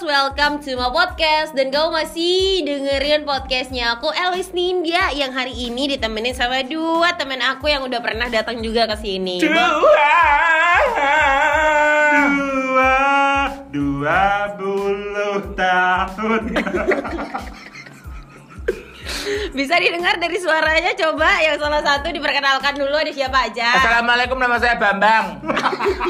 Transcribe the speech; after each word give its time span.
Girls, 0.00 0.16
welcome 0.16 0.64
to 0.64 0.80
my 0.80 0.88
podcast. 0.88 1.52
Dan 1.52 1.68
kamu 1.68 1.92
masih 1.92 2.64
dengerin 2.64 3.28
podcastnya 3.28 3.92
aku 3.92 4.08
Elis 4.08 4.48
Nindya 4.56 5.12
Yang 5.12 5.32
hari 5.36 5.52
ini 5.68 5.92
ditemenin 5.92 6.32
sama 6.32 6.64
dua 6.64 7.20
temen 7.20 7.36
aku 7.44 7.68
yang 7.68 7.84
udah 7.84 8.00
pernah 8.00 8.32
datang 8.32 8.64
juga 8.64 8.88
ke 8.88 8.96
sini. 8.96 9.44
Dua. 9.44 9.68
Dua 12.48 12.96
Dua 13.68 14.24
puluh 14.56 15.36
tahun 15.52 16.42
Bisa 19.50 19.74
didengar 19.76 20.16
dari 20.16 20.36
suaranya 20.36 20.92
coba. 20.94 21.40
Yang 21.40 21.56
salah 21.60 21.82
satu 21.82 22.08
diperkenalkan 22.08 22.74
dulu 22.76 22.94
ada 22.94 23.10
siapa 23.10 23.50
aja? 23.50 23.76
Assalamualaikum 23.76 24.38
nama 24.38 24.56
saya 24.56 24.76
Bambang. 24.76 25.42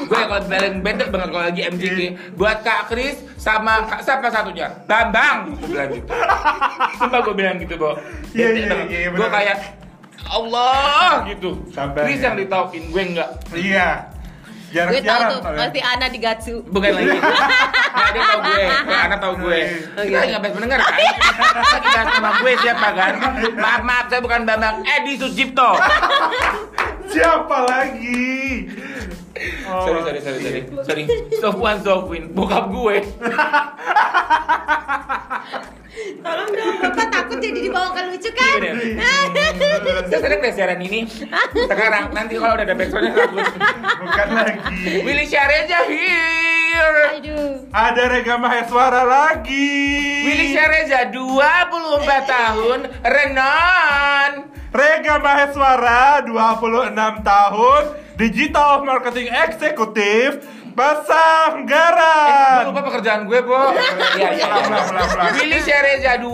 Gue 0.06 0.20
kalau 0.20 0.42
paling 0.44 0.80
bete 0.80 1.04
banget 1.08 1.28
kalau 1.30 1.44
lagi 1.46 1.62
MCK 1.66 1.98
Buat 2.34 2.60
Kak 2.60 2.92
Kris 2.92 3.16
sama 3.36 3.86
Kak 3.86 4.00
siapa 4.02 4.28
satunya? 4.28 4.68
Bambang. 4.84 5.56
Gue 5.56 5.68
bilang 5.70 5.90
gitu 5.90 6.12
Sumpah 6.98 7.20
gue 7.24 7.34
bilang 7.34 7.56
gitu 7.58 7.74
Bo. 7.76 7.90
Iya, 8.30 8.48
iya, 8.52 8.66
banget. 8.68 8.86
iya, 8.90 9.08
Gue 9.10 9.28
kayak 9.28 9.56
Allah 10.30 11.24
gitu. 11.26 11.50
Sabar, 11.72 12.04
Kris 12.04 12.20
ya. 12.20 12.30
yang 12.30 12.36
ditaukin 12.36 12.82
gue 12.92 13.02
enggak. 13.02 13.30
Iya 13.56 14.09
Gue 14.70 14.78
tahu 14.78 14.94
Jarang-jarang 15.02 15.30
tuh, 15.34 15.40
pasti 15.58 15.80
Ana 15.82 16.06
di 16.06 16.18
Gatsu. 16.22 16.54
Bukan 16.70 16.90
lagi. 16.94 17.18
Nah 17.90 18.06
dia 18.14 18.22
tau 18.22 18.40
gue. 18.40 18.62
Kayak 18.86 19.02
anak 19.10 19.18
tau 19.18 19.34
gue. 19.34 19.60
Oh, 19.98 20.02
Kita 20.02 20.02
iya. 20.06 20.18
lagi 20.22 20.30
ngebahas 20.30 20.54
pendengar 20.54 20.78
kan? 20.78 20.94
Lagi 21.74 21.88
bahas 21.90 22.08
sama 22.14 22.30
gue 22.38 22.52
siapa 22.62 22.88
kan? 22.94 23.12
Maaf 23.58 23.82
maaf 23.82 24.04
saya 24.06 24.20
bukan 24.22 24.40
Bambang. 24.46 24.76
Edi 24.86 25.12
Sujipto. 25.18 25.70
Siapa 27.10 27.66
lagi? 27.66 28.70
Oh, 29.66 29.82
Sorry 29.82 30.00
sorry 30.06 30.20
sorry 30.22 30.38
sorry. 30.38 30.60
Sorry. 30.86 31.04
Sofwan 31.42 31.82
Sofwin 31.82 32.30
Bokap 32.30 32.70
gue 32.70 33.02
Tolong 35.90 36.50
dong, 36.54 36.76
Bapak 36.78 37.06
takut 37.10 37.38
jadi 37.42 37.66
dibawakan 37.66 38.14
lucu 38.14 38.30
kan? 38.30 38.62
Saya 40.10 40.18
sedang 40.22 40.40
deh 40.40 40.52
siaran 40.54 40.78
ini. 40.78 41.02
Sekarang 41.66 42.14
nanti 42.14 42.38
kalau 42.38 42.54
udah 42.54 42.64
ada 42.64 42.74
backsoundnya 42.78 43.12
bagus 43.14 43.48
Bukan 43.98 44.28
lagi. 44.30 44.58
Willy 45.02 45.26
Syareja 45.26 45.78
here. 45.90 47.18
Aduh. 47.18 47.66
Ada 47.74 48.02
Rega 48.06 48.38
Maheswara 48.38 49.02
lagi. 49.02 49.82
Willy 50.30 50.54
Syareja 50.54 51.10
24 51.10 52.06
tahun 52.26 52.78
Renon. 53.02 54.32
Rega 54.70 55.18
Maheswara 55.18 56.22
26 56.22 56.94
tahun 57.26 57.82
Digital 58.14 58.86
Marketing 58.86 59.26
Eksekutif 59.26 60.46
Eh, 60.70 60.72
Basah 60.72 61.50
gue 61.50 61.66
Garan 61.66 62.62
lupa 62.64 62.80
pekerjaan 62.84 63.26
gue, 63.26 63.42
Bo. 63.42 63.58
Iya, 64.20 64.28
iya, 64.32 64.46
pelan. 64.46 65.32
Willy 65.34 65.58
Syareja 65.60 66.12
23 66.16 66.30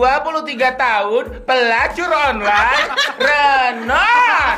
tahun 0.76 1.24
Pelacur 1.42 2.10
online 2.10 2.84
Renon. 3.16 4.56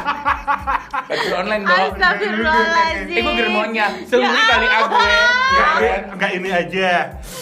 Pelacur 1.06 1.34
online, 1.37 1.62
Bo. 1.62 1.75
Astagfirullahaladzim. 1.89 3.15
Eh, 3.15 3.23
gue 3.23 3.34
germonya 3.37 3.87
Seluruh 4.05 4.34
Ya 4.34 4.45
kali 4.49 4.67
A 4.67 4.79
gue 4.81 4.99
Allah. 4.99 5.17
Ya 5.49 5.67
Enggak, 5.79 5.99
enggak 6.11 6.31
ini 6.34 6.51
aja. 6.51 6.91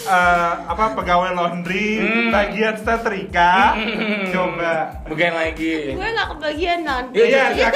Eh, 0.07 0.51
apa 0.67 0.83
pegawai 0.93 1.31
laundry 1.33 1.89
Hmm. 1.97 2.29
bagian 2.29 2.75
setrika. 2.77 3.73
Hmm. 3.73 4.29
coba. 4.29 4.73
Bukan 5.05 5.31
lagi. 5.33 5.97
Gue 5.97 6.07
gak 6.07 6.27
kebagian 6.31 6.79
non 6.83 7.03
Iya, 7.11 7.43
iya 7.51 7.67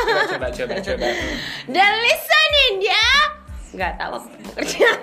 Coba 0.00 0.22
coba 0.26 0.46
coba 0.50 0.74
coba. 0.80 1.06
Dan 1.66 1.92
Lisa 2.00 2.40
Nindya 2.50 3.06
Gak 3.70 3.92
tahu 3.96 4.12
apa 4.16 4.28
pekerjaan 4.50 4.98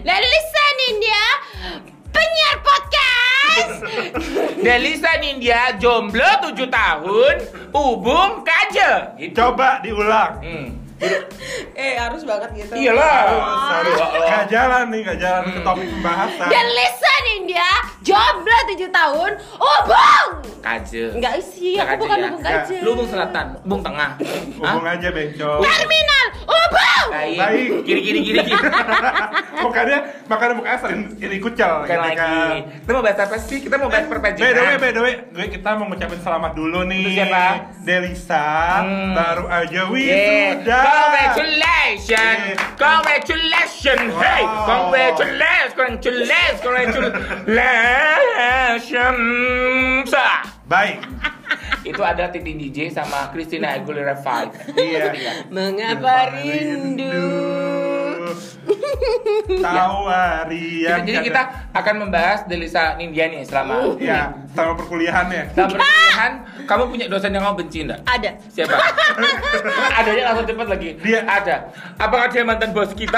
Dan 0.00 0.20
Lisa 0.32 0.64
Nindya 0.78 1.24
Penyiar 2.08 2.56
podcast 2.60 3.76
Delisa 4.56 5.10
Nindya 5.18 5.60
jomblo 5.76 6.24
7 6.46 6.70
tahun, 6.70 7.34
ubung 7.72 8.40
kaje. 8.42 9.18
Gitu. 9.18 9.34
coba 9.34 9.82
diulang 9.82 10.38
Hmm. 10.40 10.68
Eh 11.74 11.94
harus 11.94 12.22
banget 12.22 12.50
gitu 12.56 12.72
Iyalah. 12.72 13.18
Wah. 13.28 13.82
nggak 14.22 14.44
jalan 14.48 14.84
nih, 14.88 15.00
nggak 15.02 15.18
jalan 15.18 15.42
ke 15.44 15.50
Hmm. 15.52 15.64
topik 15.64 15.88
pembahasan. 15.90 16.48
Dan 16.48 16.66
Lisa 16.68 17.12
Nindya 17.24 17.68
Jomblo 18.00 18.58
7 18.68 18.88
tahun 18.88 19.30
Ubung 19.56 20.28
Kaje. 20.60 21.04
Enggak 21.12 21.34
sih, 21.40 21.74
Nggak 21.74 21.88
aku 21.88 22.02
bukan 22.02 22.16
ya? 22.16 22.22
ubung 22.24 22.40
Nggak. 22.40 22.54
kaje 22.60 22.74
Lu 22.78 22.88
ubung 22.92 23.08
selatan, 23.08 23.46
ubung 23.60 23.82
tengah. 23.82 24.10
Hubung 24.56 24.86
aja 24.86 25.08
bencong. 25.10 25.60
Terminal 25.60 26.26
Ubung 26.44 26.91
Baik. 27.10 27.82
Kiri 27.82 28.00
kiri 28.02 28.20
kiri 28.22 28.38
kiri. 28.44 28.58
Bukannya 29.58 29.98
makanya 30.30 30.54
mukanya 30.54 30.78
sering 30.78 31.02
iri 31.18 31.38
kucel 31.38 31.82
gitu 31.84 31.98
lagi. 31.98 32.16
kan. 32.16 32.56
Kita 32.82 32.92
mau 32.92 33.02
bahas 33.02 33.18
apa 33.18 33.36
sih? 33.38 33.58
Kita 33.58 33.76
mau 33.76 33.88
bahas 33.88 34.06
By 34.06 34.52
the 34.52 34.62
way, 34.62 34.76
by 34.78 34.90
the 34.90 35.02
way, 35.02 35.14
gue 35.26 35.46
kita 35.50 35.68
mau 35.74 35.86
ngucapin 35.88 36.20
selamat 36.20 36.52
dulu 36.54 36.82
nih. 36.84 37.02
Untuk 37.02 37.18
siapa? 37.18 37.44
Delisa, 37.82 38.46
Hmm. 38.82 39.14
baru 39.14 39.46
aja 39.48 39.72
Yeah. 39.72 39.90
wisuda. 39.90 40.82
Congratulations, 40.82 42.08
Yeah. 42.08 42.56
congratulations, 42.78 44.12
hey, 44.16 44.42
Wow. 44.42 44.66
congratulations, 44.92 45.72
congratulations, 45.74 46.60
congratulations. 46.60 47.16
Baik. 50.72 51.04
Itu 51.92 52.00
ada 52.00 52.32
Titi 52.32 52.56
DJ 52.56 52.88
sama 52.88 53.28
Christina 53.28 53.76
Aguilera 53.76 54.16
5 54.16 54.72
Iya. 54.80 55.12
Mengapa 55.52 56.32
rindu 56.32 57.12
Tawari 59.64 60.86
yang 60.86 61.02
Jadi 61.02 61.30
kita 61.30 61.42
akan 61.72 61.94
membahas 61.98 62.44
Delisa 62.46 62.94
Nindya 62.96 63.28
nih 63.28 63.42
selama 63.44 63.96
ya 63.98 64.32
sama 64.52 64.76
perkuliahannya. 64.76 65.56
Selama 65.56 65.80
perkuliahan, 65.80 66.32
kamu 66.68 66.82
punya 66.86 67.06
dosen 67.08 67.32
yang 67.32 67.42
kamu 67.42 67.56
benci 67.64 67.78
enggak? 67.88 68.00
Ada 68.04 68.30
Siapa? 68.52 68.76
Adanya 69.98 70.22
langsung 70.28 70.46
cepat 70.46 70.68
lagi. 70.68 70.88
Dia- 71.00 71.24
ada. 71.24 71.56
Apakah 71.96 72.28
dia 72.28 72.44
mantan 72.44 72.70
bos 72.76 72.92
kita? 72.92 73.16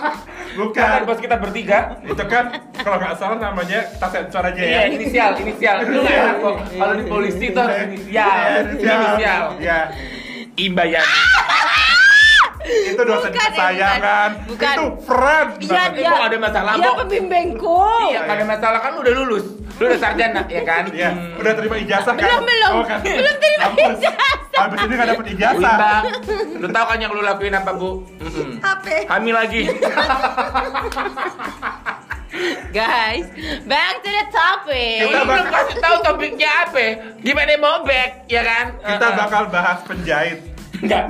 Bukan. 0.58 0.82
Mantan 0.82 1.04
bos 1.06 1.20
kita 1.22 1.36
bertiga? 1.38 1.78
Itu 2.02 2.24
kan 2.26 2.44
kalau 2.74 2.98
nggak 2.98 3.14
salah 3.18 3.38
namanya 3.38 3.86
kita 3.86 4.06
sensor 4.10 4.42
aja 4.44 4.60
Iya, 4.60 4.74
ya. 4.74 4.82
inisial, 4.90 5.30
inisial. 5.38 5.76
Itu 5.86 5.98
nggak 6.02 6.16
enak 6.16 6.36
kok. 6.42 6.56
Kalau 6.74 6.94
di 6.98 7.04
polisi 7.06 7.44
itu 7.50 7.58
harus 7.58 7.78
inisial. 7.86 8.36
Inisial. 8.74 9.42
Ya. 9.62 9.78
Imbayani. 10.54 11.18
Itu 12.64 13.02
dosen 13.04 13.28
Bukan, 13.28 13.50
kesayangan. 13.52 14.00
bukan. 14.00 14.30
Bukan. 14.48 14.74
Itu 14.74 14.84
friend. 15.04 15.48
Iya. 15.60 15.82
Eh, 15.92 16.02
kok 16.02 16.24
ada 16.24 16.38
masalah, 16.40 16.72
Dia 16.74 16.90
pembimbingku 16.96 17.80
Iya, 18.08 18.18
nggak 18.24 18.36
ada 18.36 18.46
masalah 18.48 18.78
kan 18.80 18.90
lu 18.92 19.00
udah 19.00 19.14
lulus. 19.14 19.44
Lu 19.74 19.84
udah 19.84 19.98
sarjana, 19.98 20.42
ya 20.46 20.62
kan? 20.62 20.86
Iya, 20.88 21.10
Hmm. 21.10 21.40
udah 21.40 21.52
terima 21.52 21.76
ijazah 21.76 22.14
kan? 22.14 22.24
Belum, 22.24 22.42
belum. 22.42 22.72
kan? 22.86 22.98
Belum 23.02 23.36
terima 23.36 23.64
ijazah. 23.70 24.14
Habis 24.54 24.78
ini 24.80 24.92
nggak 24.94 25.08
dapet 25.10 25.26
ijazah. 25.34 25.76
Lu 26.54 26.66
tahu 26.70 26.84
kan 26.86 26.98
yang 26.98 27.10
lu 27.10 27.20
lakuin 27.20 27.52
apa, 27.52 27.70
Bu? 27.74 27.90
Mm-mm. 28.16 28.62
Apa? 28.62 28.96
Hamil 29.10 29.34
lagi. 29.34 29.62
Guys, 32.70 33.30
back 33.64 34.02
to 34.02 34.10
the 34.10 34.24
topic 34.28 35.06
Kita 35.06 35.22
belum 35.22 35.46
kasih 35.46 35.76
tahu 35.78 35.96
topiknya 36.02 36.50
apa. 36.66 36.86
Gimana 37.20 37.54
mau 37.56 37.86
back, 37.86 38.26
ya 38.26 38.42
kan? 38.42 38.74
Kita 38.74 39.06
bakal 39.16 39.42
bahas 39.48 39.78
penjahit. 39.84 40.53
Enggak. 40.84 41.04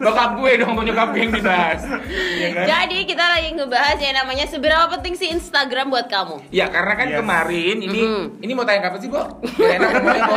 Bokap 0.00 0.30
gue 0.34 0.50
dong, 0.56 0.72
mau 0.72 0.80
nyokap 0.80 1.12
gue 1.12 1.20
yang 1.20 1.34
dibahas. 1.34 1.80
Ya 2.34 2.48
kan? 2.50 2.64
Jadi 2.66 2.98
kita 3.04 3.24
lagi 3.26 3.48
ngebahas 3.52 3.98
yang 3.98 4.14
namanya 4.16 4.44
seberapa 4.44 4.88
penting 4.90 5.14
sih 5.14 5.28
Instagram 5.28 5.86
buat 5.86 6.06
kamu 6.06 6.48
Ya 6.50 6.66
karena 6.66 6.94
kan 6.94 7.06
Yes. 7.06 7.18
kemarin 7.20 7.76
ini 7.78 8.00
Mhm. 8.00 8.24
ini 8.40 8.52
mau 8.52 8.64
tanya 8.64 8.80
kapan 8.82 8.98
sih, 8.98 9.08
Bo? 9.08 9.22
Gak 9.44 9.70
enak 9.76 9.88
ngomongnya, 9.92 10.22
Bo. 10.24 10.36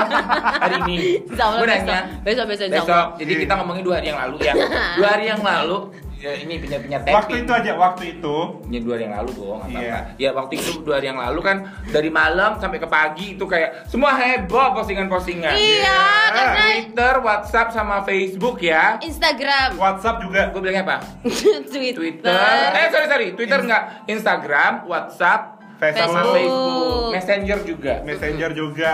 Hari 0.59 0.75
ini. 0.83 0.97
Gue 1.23 1.31
besok. 1.31 1.63
nanya. 1.63 1.99
Besok, 2.21 2.45
besok, 2.45 2.67
Besok. 2.69 3.07
Jadi 3.17 3.31
kita 3.39 3.53
ngomongin 3.55 3.83
dua 3.83 3.95
hari 3.97 4.07
yang 4.07 4.19
lalu 4.19 4.37
ya. 4.43 4.53
Dua 4.97 5.07
hari 5.09 5.25
yang 5.27 5.41
lalu 5.41 5.77
ya, 6.17 6.31
ini 6.35 6.57
penyiar-penyiar 6.57 7.01
Waktu 7.01 7.13
tapping. 7.13 7.43
itu 7.43 7.51
aja, 7.53 7.71
waktu 7.73 8.03
itu. 8.13 8.35
Ya 8.67 8.79
dua 8.79 8.93
hari 8.93 9.03
yang 9.05 9.15
lalu 9.15 9.31
dong, 9.33 9.59
apa 9.59 9.69
Iya. 9.71 9.97
Ya 10.17 10.29
waktu 10.31 10.53
itu 10.55 10.71
dua 10.81 10.95
hari 10.97 11.07
yang 11.07 11.17
lalu 11.17 11.39
kan 11.39 11.57
dari 11.87 12.09
malam 12.09 12.57
sampai 12.57 12.77
ke 12.77 12.87
pagi 12.87 13.27
itu 13.33 13.43
kayak 13.43 13.85
semua 13.85 14.11
heboh 14.13 14.73
postingan-postingan. 14.73 15.53
Iya, 15.53 16.01
karena 16.29 16.53
Twitter, 16.57 17.13
WhatsApp 17.21 17.67
sama 17.71 18.01
Facebook 18.01 18.57
ya. 18.59 18.97
Instagram 18.99 19.69
WhatsApp 19.75 20.17
juga. 20.19 20.41
Gue 20.49 20.59
bilangnya 20.59 20.83
apa? 20.83 20.97
Twitter, 21.71 21.93
Twitter. 21.93 22.33
Eh 22.73 22.87
sorry 22.89 23.07
sorry, 23.07 23.27
Twitter 23.33 23.59
enggak. 23.59 23.83
Instagram, 24.05 24.85
WhatsApp, 24.85 25.41
sama 25.77 25.93
Facebook, 26.25 26.33
Facebook, 26.33 27.11
Messenger 27.13 27.57
juga. 27.63 27.93
Messenger 28.01 28.49
juga. 28.51 28.93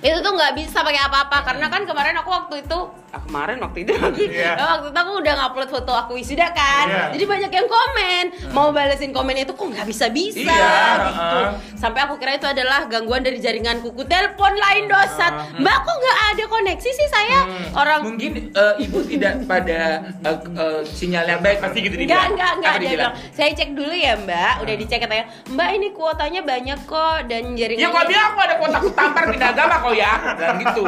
itu 0.00 0.14
tuh 0.16 0.32
nggak 0.32 0.54
bisa 0.54 0.80
pakai 0.80 1.02
apa-apa 1.02 1.42
karena 1.42 1.66
kan 1.66 1.82
kemarin 1.82 2.14
aku 2.14 2.30
waktu 2.30 2.62
itu 2.62 2.78
ah, 3.10 3.20
kemarin 3.20 3.56
waktu 3.58 3.78
itu. 3.84 3.92
Iya. 4.30 4.52
waktu 4.78 4.88
itu 4.90 4.98
aku 4.98 5.12
udah 5.20 5.34
ngupload 5.36 5.70
foto 5.70 5.92
aku 5.92 6.12
wisuda 6.16 6.50
kan. 6.52 6.86
Iya. 6.88 7.04
jadi 7.14 7.24
banyak 7.26 7.52
yang 7.52 7.68
komen. 7.68 8.24
Mau 8.54 8.68
balesin 8.70 9.10
komen 9.10 9.34
itu 9.36 9.52
kok 9.52 9.66
nggak 9.66 9.86
bisa 9.86 10.06
bisa 10.10 10.38
Iya, 10.40 10.74
gitu. 11.06 11.38
Uh-uh. 11.40 11.46
sampai 11.76 12.00
aku 12.06 12.14
kira 12.16 12.36
itu 12.36 12.46
adalah 12.46 12.86
gangguan 12.86 13.22
dari 13.22 13.38
jaringan 13.40 13.80
kuku 13.80 14.04
telepon 14.06 14.52
lain 14.54 14.86
dosat. 14.86 15.32
Mbak 15.58 15.76
kok 15.82 15.96
nggak 15.96 16.18
ada 16.34 16.44
koneksi 16.46 16.90
sih 16.90 17.08
saya? 17.08 17.40
Orang 17.74 18.00
Mungkin 18.06 18.50
eh, 18.52 18.74
ibu 18.82 18.98
tidak 19.04 19.44
pada 19.44 19.80
eh, 20.22 20.38
eh, 20.56 20.80
sinyal 20.86 21.24
yang 21.26 21.40
baik. 21.40 21.58
Pasti 21.60 21.78
gitu. 21.82 21.96
Apa 21.96 22.06
Dia 22.06 22.78
dibilang? 22.78 23.12
bilang, 23.12 23.12
saya 23.34 23.50
cek 23.52 23.70
dulu 23.74 23.92
ya 23.92 24.14
mbak. 24.16 24.54
Udah 24.62 24.74
dicek 24.76 24.98
katanya 25.00 25.24
Mbak 25.50 25.70
ini 25.76 25.88
kuotanya 25.90 26.40
banyak 26.42 26.78
kok 26.86 27.18
Dan 27.26 27.54
Ya 27.54 27.66
jaringannya 27.66 27.88
kau 27.90 28.06
bilang 28.06 28.26
aku 28.32 28.40
ada 28.44 28.54
kotak 28.60 28.82
tampar 28.94 29.24
pindah 29.30 29.50
agama 29.52 29.74
kau 29.82 29.92
ya. 29.94 30.12
Dan 30.36 30.50
gitu. 30.60 30.82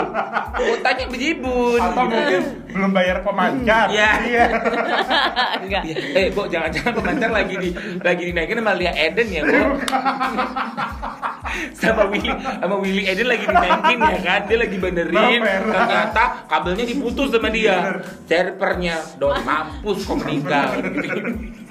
Kuotanya 0.53 1.05
bejibun 1.09 1.81
Atau 1.81 2.05
gitu. 2.07 2.12
Mungkin 2.13 2.43
belum 2.73 2.91
bayar 2.93 3.17
pemancar. 3.25 3.87
Iya. 3.93 4.11
Iya. 4.25 4.45
Enggak 5.63 5.83
Iya. 5.85 5.97
Eh, 6.17 6.27
Bo, 6.33 6.49
jangan-jangan 6.49 6.93
pemancar 6.97 7.31
lagi 7.33 7.55
di 7.59 7.71
lagi 8.01 8.23
dinaikin 8.33 8.57
sama 8.61 8.73
Lia 8.77 8.93
Eden 8.93 9.29
ya, 9.29 9.43
Bo. 9.45 9.61
sama 11.77 12.09
Willy 12.09 12.31
sama 12.33 12.77
Willy 12.81 13.03
Eden 13.09 13.29
lagi 13.29 13.45
dinaikin 13.45 13.99
ya 14.01 14.19
kan. 14.25 14.41
Dia 14.49 14.59
lagi 14.61 14.77
benerin. 14.81 15.13
Bener. 15.13 15.63
Ternyata 15.69 16.25
kabelnya 16.49 16.85
diputus 16.89 17.29
sama 17.33 17.49
dia. 17.53 18.01
Cerpernya 18.29 18.97
dong 19.21 19.37
mampus 19.45 20.05
kau 20.09 20.17
meninggal. 20.17 20.69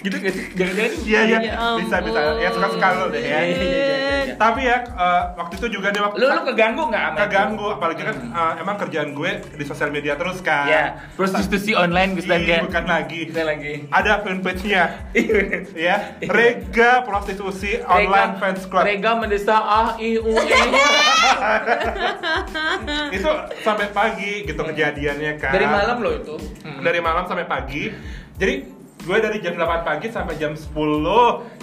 gitu 0.00 0.14
gak 0.16 0.32
sih? 0.32 0.44
Jangan-jangan 0.54 0.92
Iya, 1.04 1.20
iya. 1.24 1.38
Ya 1.42 1.54
Bisa, 1.76 1.96
bisa. 2.00 2.20
Ya 2.38 2.48
suka-suka 2.50 2.86
lo 2.94 3.04
deh 3.08 3.18
ya. 3.18 3.38
Iya, 3.40 3.44
iya, 3.44 3.56
iya, 3.58 3.66
iya, 3.66 4.18
iya. 4.24 4.34
Tapi 4.34 4.60
ya 4.62 4.76
eh, 4.84 5.22
waktu 5.34 5.52
itu 5.56 5.66
juga 5.72 5.88
dia 5.90 6.02
waktu 6.02 6.16
Lu 6.16 6.26
lu 6.26 6.40
keganggu 6.44 6.82
nggak 6.88 7.02
sama 7.02 7.12
itu? 7.12 7.20
keganggu 7.24 7.66
apalagi 7.70 8.02
kan 8.02 8.16
eh, 8.24 8.52
emang 8.58 8.76
kerjaan 8.76 9.08
gue 9.12 9.30
di 9.52 9.64
sosial 9.64 9.90
media 9.90 10.12
terus 10.14 10.38
kan. 10.40 10.66
Ya, 10.66 10.84
prostitusi 11.14 11.72
online 11.72 12.14
Ih, 12.14 12.24
kan. 12.24 12.62
bukan 12.64 12.84
lagi. 12.84 13.20
Kita 13.28 13.42
lagi. 13.42 13.72
Ada 13.88 14.12
fanpage-nya 14.22 14.82
Iya. 15.14 15.40
ya. 15.74 15.94
Rega 16.24 17.02
Prostitusi 17.02 17.78
Online 17.80 18.32
Fans 18.38 18.62
Club. 18.64 18.82
Rega 18.82 19.10
mendesak 19.14 19.58
ah 19.58 19.94
i 19.96 20.16
u 20.16 20.32
e. 20.32 20.44
Itu 23.16 23.28
sampai 23.60 23.86
pagi 23.90 24.44
gitu 24.44 24.58
kejadiannya 24.58 25.32
kan. 25.38 25.52
Dari 25.52 25.66
malam 25.66 25.96
loh 26.00 26.12
itu. 26.12 26.34
Dari 26.62 26.98
malam 27.00 27.24
sampai 27.24 27.44
pagi. 27.44 27.88
Jadi 28.34 28.54
gue 29.04 29.16
dari 29.20 29.36
jam 29.38 29.52
8 29.52 29.84
pagi 29.84 30.08
sampai 30.08 30.34
jam 30.34 30.52
10 30.52 30.72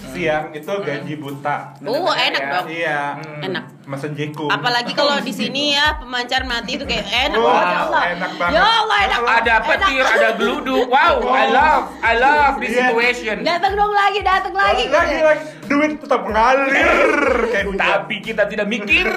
siang 0.07 0.53
itu 0.53 0.69
gaji 0.69 1.13
buta. 1.15 1.73
Oh 1.81 2.05
Bener-bener 2.05 2.21
enak 2.23 2.37
ya. 2.39 2.51
dong 2.51 2.65
Iya. 2.67 3.01
Enak 3.41 3.65
Mesen 3.81 4.13
jekum. 4.13 4.45
Apalagi 4.47 4.93
kalau 4.93 5.17
di 5.19 5.33
sini 5.33 5.73
ya 5.73 5.97
pemancar 5.97 6.45
mati 6.45 6.77
itu 6.77 6.85
kayak 6.85 7.01
enak 7.09 7.35
Wow, 7.35 7.49
banget 7.49 7.65
ya 7.67 7.81
Allah. 7.81 8.03
enak 8.07 8.31
banget. 8.37 8.53
Ya 8.53 8.61
Allah 8.63 8.97
enak. 9.01 9.19
Ada 9.25 9.55
petir, 9.63 10.03
ada 10.05 10.29
geluduk. 10.33 10.85
Wow, 10.93 11.15
I 11.25 11.45
love, 11.49 11.83
I 11.99 12.13
love 12.15 12.53
this 12.57 12.71
Iya. 12.71 12.77
situation. 12.85 13.35
Datang 13.41 13.73
dong 13.73 13.89
lagi, 13.91 14.19
datang 14.21 14.53
lagi. 14.53 14.85
gitu 14.85 14.93
lagi 14.93 15.17
lagi 15.19 15.43
duit 15.63 15.91
tetap 15.97 16.21
ngalir 16.21 16.91
kayak 17.51 17.65
hujan. 17.65 17.79
Tapi 17.79 18.15
kita 18.19 18.43
tidak 18.45 18.67
mikir. 18.67 19.07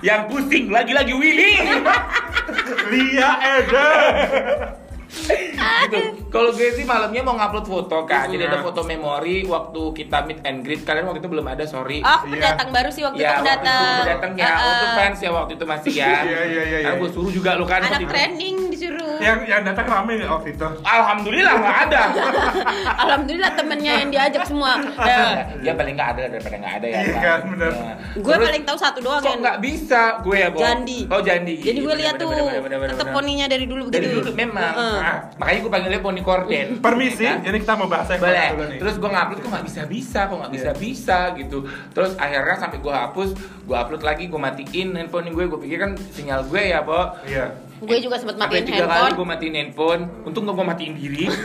Yang 0.00 0.20
pusing 0.30 0.70
lagi-lagi 0.70 1.12
Willy. 1.12 1.52
Lia 2.90 3.30
Eden. 3.58 4.77
Gitu. 5.08 5.98
Kalau 6.28 6.50
gue 6.50 6.68
sih 6.70 6.84
malamnya 6.84 7.22
mau 7.22 7.34
ngupload 7.34 7.66
foto 7.66 7.98
kan. 8.04 8.28
Jadi 8.28 8.44
ada 8.44 8.58
Iya. 8.58 8.64
foto 8.64 8.80
memori 8.82 9.42
waktu 9.44 9.82
kita 9.94 10.24
meet 10.24 10.40
and 10.42 10.60
greet. 10.60 10.82
Kalian 10.82 11.04
waktu 11.04 11.20
itu 11.20 11.28
belum 11.28 11.46
ada, 11.46 11.64
sorry. 11.64 12.00
Oh, 12.00 12.20
Iya. 12.22 12.30
pendatang 12.30 12.68
baru 12.70 12.88
sih 12.88 13.02
waktu 13.02 13.18
Ya, 13.18 13.28
itu 13.30 13.34
waktu 13.34 13.48
itu 13.48 13.64
pendatang. 13.64 14.06
datang 14.06 14.32
ya, 14.34 14.46
Uh-uh. 14.46 14.66
waktu 14.66 14.86
fans 14.94 15.18
ya 15.18 15.30
waktu 15.30 15.52
itu 15.54 15.64
masih 15.64 15.92
ya. 15.92 16.04
Iya, 16.04 16.20
iya, 16.20 16.40
iya, 16.44 16.78
Karena 16.78 16.90
iya. 16.90 17.00
gue 17.00 17.10
suruh 17.10 17.32
juga 17.32 17.50
lu 17.54 17.64
kan. 17.64 17.80
Anak 17.80 17.90
waktu 17.90 18.04
itu. 18.04 18.12
trending 18.12 18.56
disuruh. 18.68 19.06
yang 19.18 19.38
yang 19.44 19.62
datang 19.62 19.82
rame 19.84 20.12
nggak 20.14 20.30
waktu 20.30 20.48
itu? 20.52 20.66
Alhamdulillah 20.80 21.54
nggak 21.58 21.76
ada. 21.84 22.02
Alhamdulillah 23.02 23.52
temennya 23.52 23.92
yang 23.98 24.08
diajak 24.08 24.42
semua. 24.44 24.78
Ya. 25.00 25.50
ya 25.58 25.72
paling 25.74 25.94
nggak 25.94 26.10
ada 26.14 26.22
daripada 26.28 26.56
nggak 26.56 26.74
ada 26.76 26.86
ya. 26.86 26.98
Iya 26.98 27.16
kan? 27.16 27.40
Ya. 27.50 27.70
Gue 28.14 28.34
paling 28.36 28.62
tahu 28.62 28.78
satu 28.78 28.98
doang 29.00 29.18
kok 29.18 29.34
nggak 29.34 29.58
bisa 29.58 30.02
gue 30.22 30.36
ya, 30.36 30.48
Bo? 30.50 30.58
Jandi. 30.60 31.00
Oh, 31.08 31.18
Jandi. 31.18 31.54
Jadi 31.58 31.78
gue 31.80 31.94
lihat 31.96 32.14
tuh 32.16 32.28
bener. 32.30 33.10
poninya 33.10 33.46
dari 33.48 33.66
dulu 33.66 33.88
Dari 33.88 34.06
begitu. 34.06 34.22
dulu 34.22 34.30
memang. 34.36 34.72
Nah, 34.98 35.18
makanya 35.34 35.58
gue 35.60 35.70
panggilnya 35.70 36.00
poni 36.00 36.20
korden. 36.20 36.66
Permisi, 36.78 37.22
Ya 37.22 37.36
kan? 37.36 37.46
ini 37.46 37.58
kita 37.58 37.74
mau 37.74 37.86
bahas 37.86 38.06
boleh 38.10 38.46
dulu 38.50 38.64
nih. 38.66 38.78
terus 38.78 38.94
gue 38.96 39.08
ngupload 39.08 39.38
kok 39.38 39.50
nggak 39.50 39.64
bisa 39.64 39.80
bisa 39.84 40.20
kok 40.24 40.36
nggak 40.36 40.52
bisa 40.52 40.70
bisa 40.74 41.18
gitu 41.34 41.58
terus 41.90 42.12
akhirnya 42.16 42.56
sampai 42.56 42.78
gue 42.78 42.90
hapus 42.90 43.28
gue 43.62 43.76
upload 43.76 44.02
lagi 44.02 44.24
gue 44.26 44.40
matiin 44.40 44.88
handphone 44.92 45.28
gue 45.28 45.44
gue 45.44 45.60
pikir 45.60 45.78
kan 45.78 45.92
sinyal 46.08 46.42
gue 46.44 46.62
ya 46.64 46.80
po 46.80 47.14
Iya. 47.24 47.46
Gue 47.78 47.94
juga 47.98 48.18
sempat 48.18 48.34
sampai 48.34 48.58
matiin 48.58 48.66
tiga 48.66 48.78
kali 48.80 48.90
handphone. 48.90 49.14
gue 49.14 49.26
matiin 49.28 49.54
handphone 49.54 50.02
untung 50.24 50.42
gak 50.42 50.52
gue 50.52 50.66
matiin 50.66 50.92
diri 50.92 51.24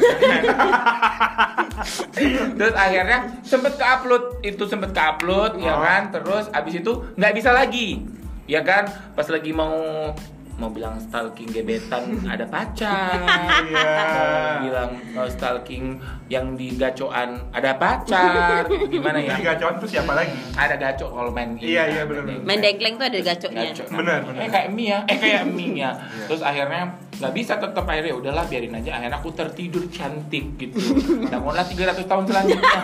terus 2.54 2.74
akhirnya 2.76 3.18
sempet 3.42 3.74
ke 3.74 3.86
upload 3.86 4.24
itu 4.42 4.64
sempet 4.64 4.90
ke 4.90 5.02
upload 5.02 5.52
ya 5.58 5.72
Oh. 5.72 5.80
kan 5.80 6.02
terus 6.10 6.46
abis 6.50 6.74
itu 6.76 6.92
nggak 7.14 7.34
bisa 7.34 7.50
lagi 7.50 8.02
ya 8.46 8.62
kan 8.62 8.86
pas 9.14 9.26
lagi 9.26 9.52
mau 9.52 10.12
mau 10.56 10.70
bilang 10.70 10.96
stalking 10.98 11.50
gebetan 11.50 12.04
ada 12.34 12.46
pacar 12.46 13.18
Iya. 13.64 13.90
mau 13.90 14.62
bilang 14.62 14.92
uh, 15.14 15.26
stalking 15.28 15.98
yang 16.28 16.54
di 16.54 16.74
gacoan 16.74 17.42
ada 17.50 17.74
pacar 17.74 18.64
gitu, 18.66 18.86
gimana 18.92 19.18
ya 19.18 19.34
Yang 19.34 19.44
gacoan 19.50 19.74
tuh 19.78 19.90
siapa 19.90 20.14
lagi? 20.14 20.38
ada 20.54 20.76
gaco 20.76 21.06
kalau 21.08 21.30
main 21.30 21.56
ini 21.56 21.74
Iya, 21.74 21.82
kan, 21.82 21.90
iya, 21.90 22.04
bener, 22.06 22.24
main- 22.24 22.44
Main 22.44 22.60
dengkleng 22.60 22.96
tuh 22.96 23.06
ada 23.06 23.20
gacoknya. 23.20 23.64
Gaco, 23.68 23.84
nah. 23.84 23.98
Bener, 23.98 24.20
bener. 24.24 24.40
Eh 24.40 24.50
kayak 24.50 24.68
mie 24.70 24.88
ya, 24.88 25.00
eh 25.04 25.18
kayak 25.18 25.44
mie 25.48 25.74
ya. 25.76 25.92
Terus 26.26 26.42
akhirnya 26.42 26.84
nggak 27.14 27.34
bisa 27.34 27.54
tetap 27.62 27.86
akhirnya 27.86 28.14
udahlah 28.18 28.46
biarin 28.50 28.74
aja. 28.78 28.98
Akhirnya 28.98 29.18
aku 29.20 29.30
tertidur 29.36 29.84
cantik 29.90 30.46
gitu. 30.58 30.78
Bangunlah 31.32 31.66
300 31.66 32.04
tahun 32.06 32.24
selanjutnya. 32.30 32.80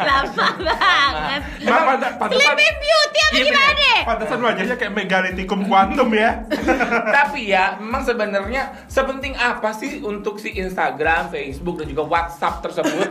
Lama 0.00 1.92
banget. 1.94 2.12
Nah, 2.18 2.28
Sleeping 2.30 2.76
Beauty 2.80 3.18
apa 3.20 3.36
Iya, 3.36 3.44
gimana? 3.46 3.88
pantesan 4.04 4.40
wajahnya 4.42 4.76
kayak 4.80 4.94
megalitikum 4.96 5.60
kuantum 5.68 6.08
ya. 6.16 6.42
Tapi 7.16 7.52
ya, 7.52 7.76
memang 7.78 8.02
sebenarnya 8.02 8.86
sepenting 8.90 9.36
apa 9.36 9.70
sih 9.76 10.00
untuk 10.02 10.40
si 10.40 10.56
Instagram, 10.56 11.30
Facebook 11.30 11.84
dan 11.84 11.86
juga 11.92 12.04
WhatsApp 12.08 12.64
tersebut? 12.64 13.08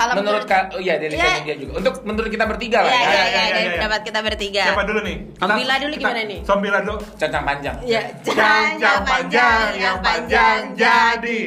Kalau 0.00 0.12
menurut 0.16 0.44
kak, 0.48 0.72
oh 0.72 0.80
iya 0.80 0.96
dari 0.96 1.12
Iya. 1.12 1.44
dia 1.44 1.56
juga. 1.60 1.72
Untuk 1.76 1.94
menurut 2.02 2.30
kita 2.32 2.48
bertiga 2.48 2.80
lah 2.80 2.88
Iya, 2.88 2.96
ya. 2.96 3.04
iya, 3.04 3.12
iya, 3.12 3.20
iya, 3.20 3.28
iya, 3.28 3.52
dari 3.52 3.60
iya. 3.60 3.74
pendapat 3.76 4.00
kita 4.00 4.20
bertiga. 4.24 4.62
Siapa 4.64 4.82
dulu 4.88 5.00
nih? 5.04 5.16
Sombila 5.36 5.74
dulu 5.76 5.92
gimana 5.94 6.20
nih? 6.24 6.38
Sombila 6.40 6.78
dulu. 6.80 6.98
Cancang 7.14 7.44
panjang. 7.44 7.76
Ya, 7.84 8.00
Yang 8.24 9.00
panjang, 9.04 9.66
yang 9.76 9.96
panjang 10.00 10.58
jadi. 10.72 11.40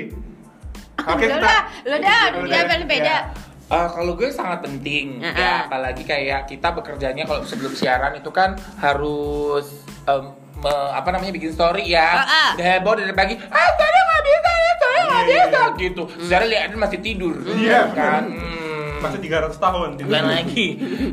Oke, 1.03 1.25
kita. 1.25 1.35
lo 1.83 1.97
dah, 1.97 2.21
Udah, 2.37 2.61
dia 2.63 2.79
beda. 2.85 3.01
ya. 3.03 3.19
Eh, 3.65 3.87
kalau 3.89 4.13
gue 4.13 4.29
sangat 4.29 4.61
penting 4.61 5.17
Uh-uh. 5.17 5.33
ya 5.33 5.65
apalagi 5.65 6.05
kayak 6.05 6.45
kita 6.45 6.69
bekerjanya 6.69 7.25
kalau 7.25 7.41
sebelum 7.41 7.73
siaran 7.73 8.13
itu 8.13 8.29
kan 8.29 8.53
harus 8.77 9.65
em, 10.05 10.29
me- 10.29 10.42
apa 10.65 11.09
namanya 11.09 11.31
bikin 11.31 11.49
story 11.49 11.87
ya 11.87 12.17
Uh-uh. 12.17 12.49
Udah 12.55 12.65
heboh 12.71 12.93
dari 12.93 13.11
pagi 13.11 13.35
ah 13.37 13.69
saya 13.73 13.99
nggak 14.01 14.21
bisa 14.23 14.51
ya 14.51 14.71
saya 14.73 14.99
nggak 15.01 15.23
Iya, 15.23 15.43
bisa 15.45 15.59
iya. 15.59 15.79
gitu 15.81 16.03
secara 16.19 16.43
lihat 16.45 16.69
masih 16.73 16.99
tidur 16.99 17.35
Iya. 17.45 17.81
kan 17.91 18.23
Hmm. 18.25 18.61
Masih 19.03 19.19
300 19.19 19.59
tahun. 19.59 19.89
gitu. 19.93 20.07
bukan 20.07 20.25
lagi 20.25 20.67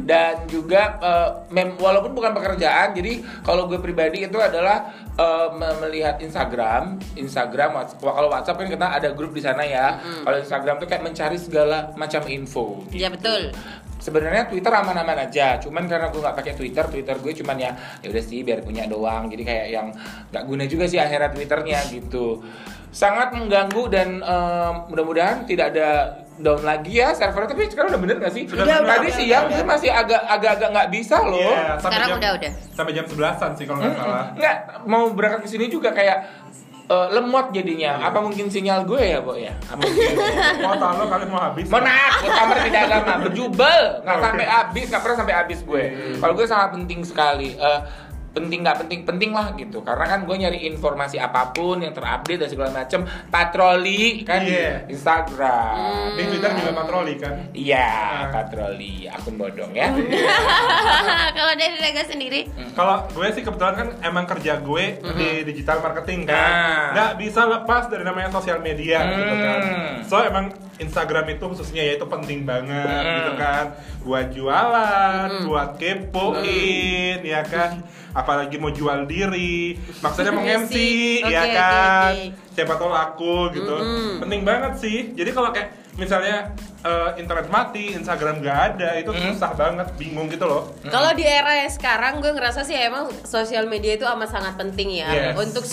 dan 0.05 0.47
juga 0.47 0.83
eh, 1.01 1.29
mem- 1.51 1.75
walaupun 1.75 2.13
bukan 2.13 2.31
pekerjaan 2.33 2.95
jadi 2.95 3.19
kalau 3.43 3.67
gue 3.67 3.79
pribadi 3.79 4.23
itu 4.23 4.39
adalah 4.39 4.95
me- 5.51 5.75
melihat 5.81 6.17
Instagram 6.17 6.97
Instagram 7.13 7.75
kalau 7.93 8.31
WhatsApp 8.31 8.57
kan 8.57 8.71
kita 8.71 8.87
ada 8.95 9.11
grup 9.11 9.35
di 9.35 9.43
sana 9.43 9.61
ya 9.61 9.99
kalau 10.23 10.39
Instagram 10.39 10.79
tuh 10.79 10.87
kayak 10.87 11.03
mencari 11.03 11.35
segala 11.37 11.91
macam 11.93 12.23
info 12.25 12.87
Iya 12.89 13.11
betul. 13.11 13.51
Sebenarnya 14.01 14.45
Twitter 14.47 14.73
aman-aman 14.73 15.19
aja 15.23 15.57
cuman 15.59 15.85
karena 15.85 16.09
gue 16.09 16.19
nggak 16.19 16.35
pakai 16.35 16.53
Twitter 16.53 16.85
Twitter 16.85 17.15
gue 17.15 17.33
cuman 17.37 17.57
ya 17.57 17.71
ya 18.01 18.09
udah 18.09 18.23
sih 18.23 18.41
biar 18.41 18.61
punya 18.61 18.85
doang 18.85 19.29
jadi 19.29 19.43
kayak 19.43 19.67
yang 19.71 19.87
nggak 20.27 20.43
guna 20.43 20.65
juga 20.65 20.85
sih 20.85 20.97
akhirnya 20.97 21.31
Twitternya 21.31 21.79
gitu 21.87 22.41
sangat 22.91 23.31
mengganggu 23.31 23.83
dan 23.87 24.19
em, 24.19 24.75
mudah-mudahan 24.89 25.45
tidak 25.45 25.71
ada 25.71 25.89
down 26.37 26.59
lagi 26.61 26.97
ya 26.97 27.13
servernya 27.13 27.53
tapi 27.53 27.69
sekarang 27.69 27.93
udah 27.93 28.01
bener 28.01 28.17
gak 28.19 28.33
sih 28.33 28.45
Sudah, 28.45 28.65
Udah, 28.65 28.77
sudah. 28.79 28.91
tadi 28.97 29.09
siang 29.13 29.45
dia 29.47 29.61
masih 29.63 29.91
agak 29.93 30.25
agak-agak 30.27 30.69
nggak 30.71 30.89
bisa 30.91 31.17
loh 31.21 31.53
sampai 31.77 31.85
Sekarang 31.85 32.09
jam- 32.09 32.19
udah, 32.19 32.31
udah. 32.35 32.53
Sampai 32.73 32.93
jam 32.93 33.05
11-an 33.05 33.51
sih 33.55 33.65
kalau 33.65 33.79
nggak 33.79 33.95
salah. 33.95 34.25
nggak 34.35 34.57
mau 34.85 35.05
berangkat 35.11 35.41
ke 35.45 35.51
sini 35.51 35.69
juga 35.69 35.93
kayak 35.93 36.19
eh, 36.91 37.07
lemot 37.11 37.47
jadinya. 37.51 38.03
Apa 38.03 38.19
mungkin 38.19 38.47
sinyal 38.47 38.83
gue 38.83 38.99
ya 39.01 39.19
Bo 39.19 39.33
ya? 39.33 39.55
Apa 39.65 39.79
mungkin? 39.79 40.11
Mau 40.67 40.75
tahu 40.75 40.95
lo 40.97 41.05
kalian 41.07 41.29
mau 41.29 41.41
habis. 41.41 41.67
Mohon 41.67 41.85
maaf, 41.87 42.15
gue 42.19 42.31
kamar 42.31 42.57
tidak 42.61 42.83
agama, 42.85 43.13
berjubel, 43.23 43.83
nggak 44.03 44.19
sampai 44.21 44.47
habis, 44.47 44.87
nggak 44.87 45.03
pernah 45.03 45.17
sampai 45.17 45.35
habis 45.37 45.59
gue. 45.63 45.85
Kalau 46.19 46.33
gue 46.35 46.45
sangat 46.45 46.69
penting 46.75 47.01
sekali. 47.01 47.55
Eh, 47.55 47.81
penting 48.31 48.63
nggak 48.63 48.79
penting 48.79 49.03
penting 49.03 49.31
lah 49.31 49.51
gitu. 49.55 49.83
Karena 49.83 50.07
kan 50.07 50.23
gue 50.23 50.37
nyari 50.37 50.63
informasi 50.65 51.19
apa 51.19 51.51
pun 51.51 51.83
yang 51.83 51.91
terupdate 51.91 52.39
dan 52.39 52.47
segala 52.47 52.71
macem. 52.73 53.03
Patroli 53.27 54.23
kan? 54.23 54.39
Iya. 54.39 54.87
di 54.87 54.95
Instagram 54.95 56.15
Di 56.15 56.23
Twitter 56.31 56.51
juga 56.55 56.71
patroli 56.73 57.19
kan. 57.19 57.35
iya 57.51 57.91
Ah. 57.91 58.31
patroli. 58.31 59.11
Akun 59.11 59.35
bodong 59.35 59.75
ya. 59.75 59.91
Kalau 59.91 60.07
dari 61.61 61.77
Rega 61.79 62.03
sendiri, 62.05 62.41
Kalau 62.71 63.05
gue 63.07 63.29
sih 63.31 63.41
kebetulan 63.41 63.75
kan 63.75 63.89
emang 64.01 64.25
kerja 64.25 64.57
gue 64.59 64.85
di 65.13 65.29
digital 65.45 65.79
marketing 65.79 66.25
kan, 66.25 66.51
Ah. 66.51 66.89
nggak 66.91 67.13
bisa 67.19 67.45
lepas 67.45 67.87
dari 67.87 68.01
namanya 68.01 68.31
sosial 68.31 68.59
media 68.59 69.05
gitu 69.07 69.35
kan. 69.37 69.61
Hmm. 69.61 69.95
So 70.03 70.17
emang 70.19 70.49
Instagram 70.77 71.29
itu 71.31 71.45
khususnya 71.45 71.83
ya 71.83 71.93
itu 71.95 72.07
penting 72.07 72.43
banget 72.43 72.89
Hmm. 73.05 73.17
gitu 73.19 73.33
kan, 73.37 73.65
buat 74.01 74.27
jualan, 74.31 75.29
buat 75.45 75.77
kepoin, 75.77 77.21
ya 77.23 77.43
kan. 77.45 77.85
Apalagi 78.11 78.57
mau 78.57 78.71
jual 78.71 79.07
diri, 79.07 79.75
maksudnya 79.97 80.33
mau 80.33 80.43
Iya 80.43 80.59
MC, 80.59 80.75
ya 81.23 81.41
oke, 81.41 81.53
kan. 81.53 82.11
oke. 82.11 82.27
Siapa 82.51 82.75
tahu 82.75 82.91
laku 82.91 83.37
gitu, 83.53 83.71
Mm-mm. 83.73 84.19
penting 84.19 84.43
banget 84.43 84.73
sih. 84.77 84.99
Jadi 85.15 85.31
kalau 85.31 85.51
kayak 85.51 85.71
misalnya 85.95 86.53
eh, 86.81 87.11
internet 87.17 87.47
mati, 87.47 87.93
Instagram 87.93 88.41
nggak 88.41 88.59
ada, 88.73 88.97
itu 88.97 89.11
Hmm. 89.11 89.21
susah 89.31 89.53
banget, 89.53 89.89
bingung 89.95 90.27
gitu 90.27 90.45
loh. 90.45 90.73
kalau 90.83 91.13
di 91.13 91.23
era 91.23 91.69
sekarang 91.69 92.19
gue 92.19 92.31
ngerasa 92.31 92.63
sih 92.63 92.75
emang 92.75 93.09
sosial 93.23 93.67
media 93.67 93.95
itu 93.95 94.07
amat 94.07 94.31
sangat 94.31 94.57
penting 94.57 94.97
ya 94.97 95.09
Yes. 95.09 95.37
untuk 95.37 95.65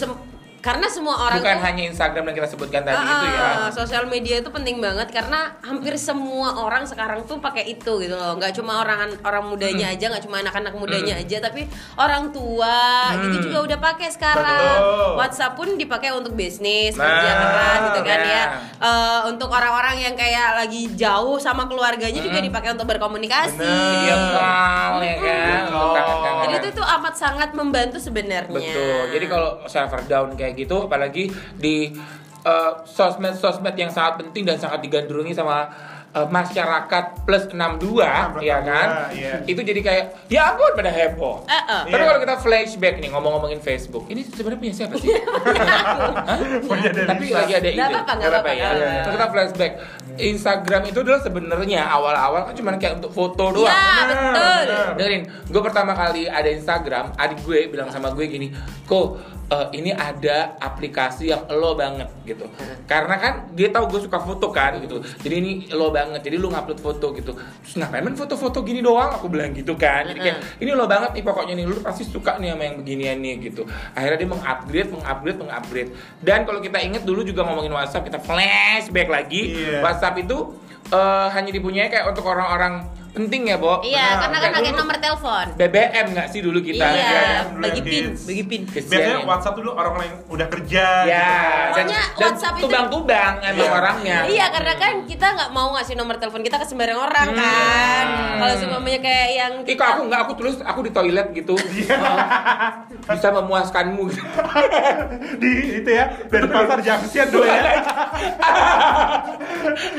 karena 0.60 0.88
semua 0.88 1.16
orang 1.22 1.38
bukan 1.38 1.54
tuh- 1.54 1.64
hanya 1.64 1.84
Instagram 1.86 2.24
yang 2.26 2.36
kita 2.36 2.50
sebutkan 2.50 2.82
tadi 2.82 2.98
Ah, 2.98 3.06
itu 3.06 3.26
ya 3.30 3.40
ah, 3.40 3.70
sosial 3.70 4.04
media 4.06 4.36
itu 4.38 4.50
penting 4.50 4.78
banget 4.78 5.08
karena 5.08 5.56
hampir 5.62 5.94
semua 5.96 6.58
orang 6.58 6.84
sekarang 6.84 7.24
tuh 7.24 7.38
pakai 7.38 7.70
itu 7.70 7.92
gitu 7.98 8.12
loh 8.12 8.36
nggak 8.36 8.52
cuma 8.54 8.82
orang 8.82 9.06
orang 9.22 9.44
mudanya 9.44 9.88
aja 9.88 10.06
nggak 10.08 10.22
cuma 10.22 10.40
anak-anak 10.40 10.74
mudanya 10.74 11.14
aja 11.16 11.38
tapi 11.40 11.66
orang 11.96 12.30
tua 12.30 12.76
Hmm. 13.08 13.22
gitu 13.30 13.48
juga 13.48 13.64
udah 13.64 13.80
pakai 13.80 14.10
sekarang 14.10 14.80
Betul. 14.84 15.16
WhatsApp 15.16 15.54
pun 15.54 15.68
dipakai 15.74 16.10
untuk 16.12 16.34
bisnis 16.34 16.94
Nah, 16.94 17.06
kerja 17.06 17.32
keras 17.34 17.80
gitu 17.88 18.02
kan 18.04 18.20
ya. 18.20 18.34
ya 18.34 18.44
Eh, 18.78 19.20
untuk 19.28 19.50
orang-orang 19.50 19.98
yang 20.00 20.14
kayak 20.14 20.54
lagi 20.56 20.86
jauh 20.94 21.38
sama 21.38 21.66
keluarganya 21.66 22.20
juga 22.20 22.38
dipakai 22.40 22.72
untuk 22.72 22.86
berkomunikasi 22.88 23.58
Bener. 23.58 23.90
video 23.96 24.18
amat 27.08 27.16
sangat 27.16 27.50
membantu 27.56 28.04
sebenarnya 28.04 28.52
Betul. 28.52 29.16
Jadi 29.16 29.26
kalau 29.32 29.64
server 29.64 30.04
down 30.12 30.36
kayak 30.36 30.60
gitu, 30.60 30.92
apalagi 30.92 31.32
di 31.56 31.96
eh, 32.44 32.72
sosmed-sosmed 32.84 33.76
yang 33.80 33.88
sangat 33.88 34.28
penting 34.28 34.44
dan 34.44 34.60
sangat 34.60 34.84
digandrungi 34.84 35.32
sama 35.32 35.72
eh, 36.18 36.28
masyarakat 36.28 37.06
plus 37.22 37.46
62 37.48 38.02
ya 38.42 38.58
kan. 38.60 38.88
iya. 39.12 39.42
Itu 39.44 39.62
jadi 39.62 39.80
kayak 39.80 40.04
ya 40.28 40.52
ampun 40.52 40.74
pada 40.74 40.90
heboh. 40.90 41.44
Eh, 41.44 41.54
eh. 41.54 41.82
Tapi 41.86 41.94
Iya. 41.94 42.08
kalau 42.08 42.20
kita 42.20 42.36
flashback 42.38 42.96
nih 42.98 43.10
ngomong-ngomongin 43.10 43.60
Facebook, 43.60 44.08
ini 44.08 44.24
sebenarnya 44.24 44.60
punya 44.60 44.74
siapa 44.76 44.96
sih? 44.96 45.10
Hah? 46.30 46.38
Punya 46.60 46.90
dari 46.90 47.08
Tapi 47.08 47.26
lagi 47.30 47.54
ada 47.54 47.68
ide. 47.68 47.78
Nggak 47.78 47.90
apa-apa, 47.90 48.12
nggak 48.12 48.30
Nggak 48.30 48.42
apa-apa. 48.42 48.52
ya. 48.52 49.02
Terus 49.02 49.14
kita 49.14 49.28
flashback. 49.30 49.74
Instagram 50.18 50.82
itu 50.84 50.98
adalah 51.00 51.22
sebenarnya 51.22 51.82
awal-awal 51.86 52.42
kan 52.44 52.54
cuma 52.54 52.74
kayak 52.76 52.98
untuk 52.98 53.14
foto 53.14 53.54
doang. 53.54 53.70
ya 53.70 54.02
betul. 54.10 54.62
Dengerin, 54.98 55.22
gue 55.46 55.62
pertama 55.62 55.94
kali 55.94 56.26
ada 56.26 56.50
Instagram, 56.50 57.14
adik 57.14 57.46
gue 57.46 57.70
bilang 57.70 57.86
sama 57.88 58.10
gue 58.10 58.26
gini, 58.26 58.50
kok 58.84 59.22
eh, 59.48 59.68
ini 59.76 59.92
ada 59.96 60.60
aplikasi 60.60 61.32
yang 61.32 61.48
lo 61.48 61.74
banget 61.74 62.12
gitu. 62.28 62.46
Karena 62.84 63.16
kan 63.16 63.34
dia 63.56 63.72
tahu 63.72 63.96
gue 63.96 64.02
suka 64.08 64.20
foto 64.20 64.52
kan 64.52 64.80
gitu. 64.84 65.00
Jadi 65.24 65.36
ini 65.40 65.52
lo 65.72 65.92
banget. 65.92 66.24
Jadi 66.24 66.36
lu 66.40 66.52
ngupload 66.52 66.80
foto 66.80 67.16
gitu. 67.16 67.32
Terus 67.36 67.76
ngapain 67.80 68.04
main 68.04 68.16
foto-foto 68.20 68.64
gini 68.64 68.84
doang? 68.84 69.16
Aku 69.16 69.32
bilang 69.32 69.56
gitu 69.56 69.76
kan. 69.80 70.08
Jadi 70.08 70.20
kayak 70.20 70.38
ini 70.60 70.72
lo 70.76 70.86
banget 70.86 71.16
nih 71.16 71.24
pokoknya 71.24 71.54
nih 71.56 71.66
lu 71.68 71.80
pasti 71.80 72.04
suka 72.04 72.36
nih 72.40 72.56
sama 72.56 72.64
yang 72.68 72.76
beginian 72.84 73.18
nih 73.24 73.34
gitu. 73.52 73.64
Akhirnya 73.96 74.18
dia 74.20 74.30
mengupgrade, 74.30 74.90
mengupgrade, 74.92 75.38
mengupgrade. 75.40 75.90
Dan 76.20 76.40
kalau 76.44 76.60
kita 76.60 76.78
inget 76.84 77.04
dulu 77.08 77.24
juga 77.24 77.48
ngomongin 77.48 77.72
WhatsApp, 77.72 78.08
kita 78.08 78.20
flashback 78.20 79.08
lagi. 79.08 79.56
Iya. 79.56 79.80
WhatsApp 79.80 80.20
itu 80.20 80.38
eh, 80.92 81.28
hanya 81.32 81.52
dipunyai 81.56 81.88
kayak 81.88 82.12
untuk 82.12 82.28
orang-orang 82.28 82.88
penting 83.18 83.42
ya, 83.46 83.58
Bo. 83.58 83.82
iya 83.82 83.98
Benar. 84.08 84.20
karena 84.22 84.38
kan 84.38 84.50
pakai 84.54 84.72
nomor 84.72 84.96
telepon 84.96 85.46
BBM 85.54 86.06
nggak 86.12 86.28
sih 86.30 86.40
dulu 86.40 86.60
kita? 86.62 86.86
iya 86.86 87.06
Iya, 87.08 87.24
dulu 87.48 87.64
bagi 87.64 87.82
pin 87.82 88.06
bagi 88.16 88.44
pin 88.44 88.62
Biasanya 88.68 89.16
ya. 89.16 89.26
WhatsApp 89.26 89.56
dulu 89.56 89.70
orang-orang 89.72 90.06
yang 90.08 90.20
udah 90.28 90.48
kerja 90.48 90.86
Ya, 91.04 91.08
gitu. 91.08 91.18
dan, 91.74 91.84
Pokoknya 91.84 92.02
dan 92.04 92.18
WhatsApp 92.24 92.54
itu- 92.54 92.64
tubang-tubang 92.64 93.34
emang 93.42 93.58
Iya. 93.60 93.72
orangnya. 93.74 94.18
Iya 94.28 94.46
karena 94.50 94.74
kan 94.76 94.94
kita 95.04 95.28
nggak 95.32 95.50
mau 95.50 95.68
ngasih 95.72 95.96
nomor 95.96 96.16
telepon 96.16 96.42
kita 96.42 96.58
ke 96.58 96.66
sembarang 96.66 97.00
orang 97.00 97.28
Hmm. 97.28 97.38
kan. 97.38 98.06
Kalau 98.38 98.54
semuanya 98.56 99.00
kayak 99.00 99.30
yang 99.32 99.54
Ih, 99.64 99.74
kok 99.74 99.88
aku 99.88 100.02
nggak 100.06 100.22
aku 100.22 100.34
tulis 100.36 100.56
aku 100.60 100.80
di 100.82 100.92
toilet 100.92 101.28
gitu. 101.34 101.56
Bisa 103.08 103.30
memuaskanmu. 103.32 104.04
di 105.42 105.52
itu 105.78 105.90
ya 105.90 106.12
dari 106.26 106.46
pasar 106.46 106.80
Junction 106.80 107.28
dulu 107.30 107.46
ya 107.46 107.62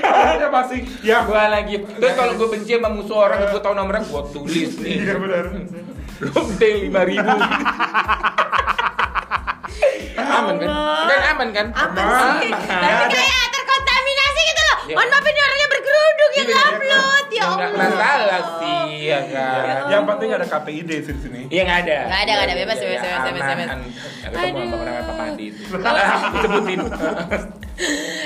Orangnya 0.00 0.48
masih 0.50 0.80
ya 1.00 1.22
gua 1.22 1.48
lagi. 1.48 1.80
Terus 1.80 2.12
kalau 2.14 2.32
gue 2.34 2.48
benci 2.48 2.72
sama 2.72 2.90
musuh 2.90 3.07
orang, 3.10 3.38
gue 3.46 3.60
tahu 3.60 3.72
nomornya, 3.72 4.02
gue 4.02 4.22
tulis 4.30 4.72
nih. 4.76 4.94
iya 4.98 5.14
benar 5.14 5.44
Lonte 6.18 6.68
lima 6.80 7.02
ribu. 7.04 7.30
aman 10.18 10.54
kan? 10.56 10.68
Kan 11.06 11.20
aman 11.28 11.48
kan? 11.50 11.66
apa 11.70 12.00
Aman. 12.00 12.38
sih? 12.38 12.50
Aman. 12.50 12.90
Tapi 12.98 13.04
kayak 13.12 13.46
terkontaminasi 13.50 14.40
gitu 14.44 14.62
loh. 14.62 14.78
Ya. 14.82 14.94
Mohon 14.94 15.08
maaf 15.10 15.26
ini 15.26 15.40
orangnya 15.40 15.68
berkerudung 15.68 16.32
yang 16.32 16.48
Iya, 16.48 16.58
upload 16.64 17.26
ya 17.28 17.42
Nggak 17.44 17.68
Allah. 17.68 17.78
masalah 17.78 18.40
sih, 18.58 18.80
ya 19.04 19.20
kan? 19.24 19.82
yang 19.88 20.02
penting 20.04 20.28
ada 20.32 20.46
KPID 20.48 20.90
sih 21.00 21.12
di 21.12 21.20
sini 21.20 21.40
Iya 21.48 21.62
nggak 21.64 21.78
ada. 21.82 21.96
Nggak 22.04 22.20
ada, 22.20 22.32
nggak 22.32 22.46
ada. 22.46 22.54
Bebas, 22.56 22.76
Iya, 22.76 22.84
bebas, 22.84 22.98
iya, 22.98 23.08
bebas, 23.08 23.22
bebas, 23.28 23.42
aman. 23.44 23.58
bebas. 23.58 23.78
Ya, 24.18 24.28
ketemu 24.28 24.42
sama 24.42 24.66
Aduh. 24.68 24.78
orang 24.80 24.94
Pak 24.98 25.14
Padi 25.14 25.44
itu. 25.46 25.60
Disebutin. 26.34 26.78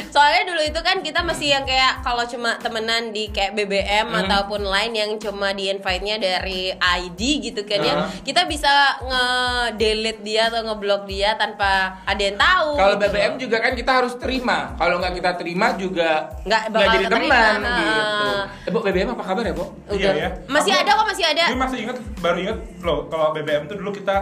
Soalnya 0.09 0.43
dulu 0.47 0.63
itu 0.63 0.81
kan 0.81 0.97
kita 0.99 1.21
masih 1.21 1.49
yang 1.51 1.63
kayak 1.63 2.01
kalau 2.01 2.25
cuma 2.25 2.57
temenan 2.57 3.11
di 3.11 3.29
kayak 3.29 3.53
BBM 3.53 4.09
Hmm. 4.09 4.21
ataupun 4.23 4.63
lain 4.63 4.93
yang 4.93 5.11
cuma 5.17 5.51
di 5.51 5.69
invite-nya 5.69 6.17
dari 6.17 6.69
ID 6.73 7.21
gitu 7.43 7.63
kan 7.63 7.79
ya. 7.79 7.95
Hmm. 7.99 8.09
Kita 8.21 8.45
bisa 8.45 8.73
nge-delete 9.03 10.21
dia 10.23 10.49
atau 10.49 10.65
ngeblok 10.65 11.05
dia 11.05 11.35
tanpa 11.35 11.71
ada 12.03 12.19
yang 12.21 12.37
tahu. 12.37 12.69
Kalau 12.75 12.95
gitu 12.95 13.03
BBM 13.07 13.33
juga 13.39 13.57
kan 13.59 13.73
kita 13.73 13.93
harus 13.95 14.15
terima. 14.17 14.73
Kalau 14.75 14.97
nggak 14.99 15.15
kita 15.15 15.31
terima 15.35 15.67
juga 15.75 16.11
Nggak 16.43 16.63
bakal 16.69 16.93
jadi 16.93 17.07
teman 17.09 17.57
nah. 17.59 17.79
gitu. 17.79 18.29
Eh, 18.63 18.71
Bu, 18.71 18.79
BBM 18.81 19.09
apa 19.11 19.23
kabar 19.23 19.43
ya, 19.43 19.53
Bu? 19.53 19.65
Udah. 19.87 19.97
Iya, 19.97 20.11
ya. 20.15 20.29
Masih 20.47 20.73
Aku- 20.73 20.83
ada 20.83 20.91
kok 20.93 21.07
masih 21.07 21.25
ada. 21.27 21.45
gue 21.45 21.59
masih 21.59 21.79
inget 21.81 21.97
baru 22.19 22.39
inget 22.39 22.59
loh 22.81 22.99
kalau 23.07 23.27
BBM 23.33 23.65
tuh 23.67 23.77
dulu 23.77 23.91
kita 23.91 24.17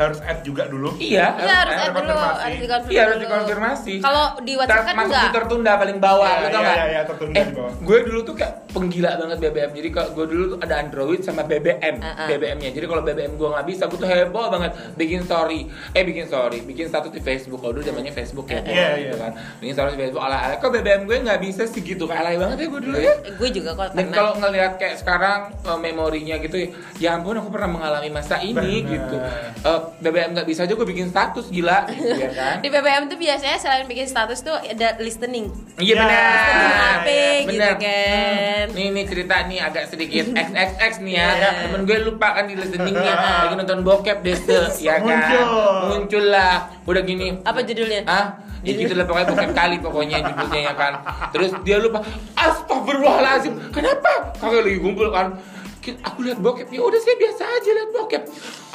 harus 0.00 0.18
add 0.24 0.40
juga 0.40 0.64
dulu 0.64 0.96
Iya, 0.96 1.26
Iya 1.36 1.54
harus 1.60 1.74
ada 1.74 1.84
add 1.84 1.94
dulu, 1.94 2.12
harus 2.16 2.56
dikonfirmasi. 2.56 2.88
Iya 2.90 3.00
harus 3.04 3.18
dikonfirmasi. 3.20 3.94
Kalau 4.00 4.24
di 4.40 4.52
WhatsApp 4.56 4.82
kan 4.82 4.94
masuk 4.96 5.06
enggak. 5.06 5.22
di 5.22 5.30
tertunda 5.30 5.72
paling 5.76 5.98
bawah, 6.00 6.24
Iya, 6.26 6.40
lu 6.40 6.46
tau 6.46 6.56
iya, 6.56 6.64
nggak? 6.64 6.88
iya, 6.88 7.00
tertunda 7.04 7.34
eh, 7.36 7.44
di 7.44 7.52
bawah. 7.52 7.72
gue 7.78 7.98
dulu 8.02 8.20
tuh 8.24 8.34
kayak 8.34 8.52
penggila 8.70 9.10
banget 9.16 9.38
BBM. 9.40 9.70
Jadi 9.72 9.88
kalau 9.90 10.10
gue 10.12 10.26
dulu 10.26 10.44
tuh 10.48 10.58
ada 10.60 10.74
Android 10.78 11.20
sama 11.20 11.42
BBM, 11.42 11.96
Uh-uh. 11.96 12.26
BBM-nya. 12.26 12.70
Jadi 12.70 12.86
kalau 12.86 13.02
BBM 13.02 13.34
gue 13.34 13.48
nggak 13.48 13.66
bisa, 13.66 13.82
gue 13.84 13.96
tuh 13.96 14.06
heboh 14.06 14.46
banget 14.48 14.70
bikin 14.94 15.20
story. 15.22 15.66
Eh 15.90 16.02
bikin 16.02 16.24
story, 16.24 16.62
bikin 16.62 16.86
status 16.86 17.10
di 17.10 17.18
Facebook. 17.18 17.60
Kalau 17.60 17.72
dulu 17.72 17.82
zamannya 17.82 18.10
Facebook 18.10 18.46
ya, 18.46 18.60
Iya, 18.60 18.86
gitu 18.96 19.06
iya. 19.10 19.14
kan. 19.18 19.32
Bikin 19.58 19.72
status 19.72 19.92
di 19.92 20.00
Facebook. 20.00 20.22
Ala 20.22 20.36
ala. 20.40 20.54
Kok 20.56 20.70
BBM 20.72 21.02
gue 21.04 21.16
nggak 21.20 21.40
bisa 21.40 21.62
sih 21.64 21.80
gitu? 21.80 22.04
Kayak 22.04 22.20
alay 22.20 22.36
banget 22.36 22.56
ya 22.56 22.66
gue 22.68 22.80
dulu 22.80 22.96
ya. 22.96 23.14
Gue 23.32 23.48
juga 23.50 23.70
kok 23.72 23.88
Dan 23.92 24.06
kalau 24.10 24.32
ngelihat 24.36 24.72
kayak 24.76 24.96
sekarang 24.96 25.38
eh, 25.56 25.78
memorinya 25.80 26.36
gitu, 26.38 26.56
ya 26.96 27.10
ampun 27.12 27.34
aku 27.34 27.50
pernah 27.50 27.70
mengalami 27.70 28.08
masa 28.08 28.38
ini 28.38 28.54
Benar. 28.54 28.88
gitu. 28.88 29.16
Eh, 29.60 29.80
BBM 30.00 30.30
nggak 30.32 30.46
bisa 30.46 30.60
aja 30.62 30.72
gue 30.72 30.86
bikin 30.86 31.08
status 31.08 31.46
gila, 31.48 31.84
gitu 31.88 32.06
ya 32.12 32.30
kan? 32.30 32.56
di 32.60 32.68
BBM 32.68 33.04
tuh 33.06 33.16
biasanya 33.16 33.56
selain 33.56 33.84
bikin 33.84 34.06
status 34.06 34.40
tuh 34.40 34.54
ada 34.54 34.94
listening. 34.98 35.50
Iya 35.76 35.88
Ya. 35.90 35.96
benar. 35.98 36.20
Listening 36.30 36.72
HP 36.80 37.08
gitu 37.42 37.50
Benar. 37.50 38.59
Kan. 38.60 38.68
Nih 38.76 38.86
nih 38.92 39.04
cerita 39.08 39.36
nih 39.48 39.58
agak 39.64 39.84
sedikit 39.88 40.24
XXX 40.48 40.92
nih 41.00 41.14
ya. 41.16 41.28
Iya. 41.32 41.50
Temen 41.64 41.82
gue 41.88 41.98
lupa 42.04 42.28
kan 42.36 42.44
di 42.44 42.54
listeningnya 42.60 43.12
lagi 43.16 43.54
nonton 43.56 43.80
bokep 43.80 44.18
deh 44.20 44.36
ya 44.86 45.00
kan. 45.00 45.08
Muncul. 45.08 45.44
Muncul 45.88 46.24
lah. 46.28 46.54
Udah 46.84 47.02
gini. 47.02 47.40
Apa 47.40 47.64
judulnya? 47.64 48.04
Hah? 48.04 48.26
Ya 48.60 48.76
gitu 48.76 48.92
lah 48.92 49.08
pokoknya 49.08 49.26
bokep 49.32 49.50
kali 49.56 49.76
pokoknya 49.80 50.16
judulnya 50.20 50.60
ya 50.68 50.74
kan. 50.76 50.92
Terus 51.32 51.50
dia 51.64 51.80
lupa. 51.80 52.04
Astagfirullahalazim. 52.36 53.72
Kenapa? 53.72 54.36
Kagak 54.36 54.68
lagi 54.68 54.78
kumpul 54.78 55.08
kan. 55.08 55.40
Aku 55.80 56.20
lihat 56.20 56.36
bokep 56.38 56.68
ya 56.68 56.84
udah 56.84 57.00
saya 57.00 57.16
biasa 57.16 57.42
aja 57.42 57.70
lihat 57.72 57.90
bokep. 57.96 58.22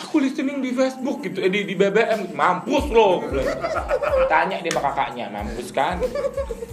Aku 0.02 0.18
listening 0.18 0.58
di 0.58 0.74
Facebook 0.74 1.22
gitu, 1.22 1.38
eh, 1.38 1.54
di, 1.54 1.62
di 1.62 1.78
BBM 1.78 2.34
mampus 2.34 2.90
loh. 2.90 3.22
Tanya 4.26 4.58
dia 4.58 4.74
sama 4.74 4.90
kakaknya, 4.90 5.30
mampus 5.30 5.70
kan? 5.70 6.02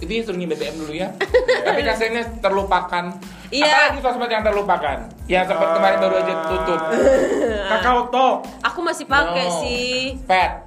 Itu 0.01 0.09
ya 0.09 0.21
suruhnya 0.25 0.49
BBM 0.49 0.75
dulu 0.81 0.93
ya. 0.93 1.13
Tapi 1.69 1.85
rasanya 1.85 2.25
terlupakan. 2.41 3.13
Iya. 3.53 3.69
Apalagi 3.93 3.99
sosmed 4.01 4.31
yang 4.33 4.41
terlupakan? 4.41 4.97
Yang 5.29 5.45
sempat 5.53 5.69
kemarin 5.77 5.97
baru 6.01 6.15
aja 6.17 6.33
tutup. 6.49 6.81
Kakao 7.71 8.01
Talk 8.09 8.37
Aku 8.65 8.79
masih 8.81 9.05
pakai 9.05 9.45
No. 9.45 9.59
sih. 9.61 10.17
Pet. 10.25 10.62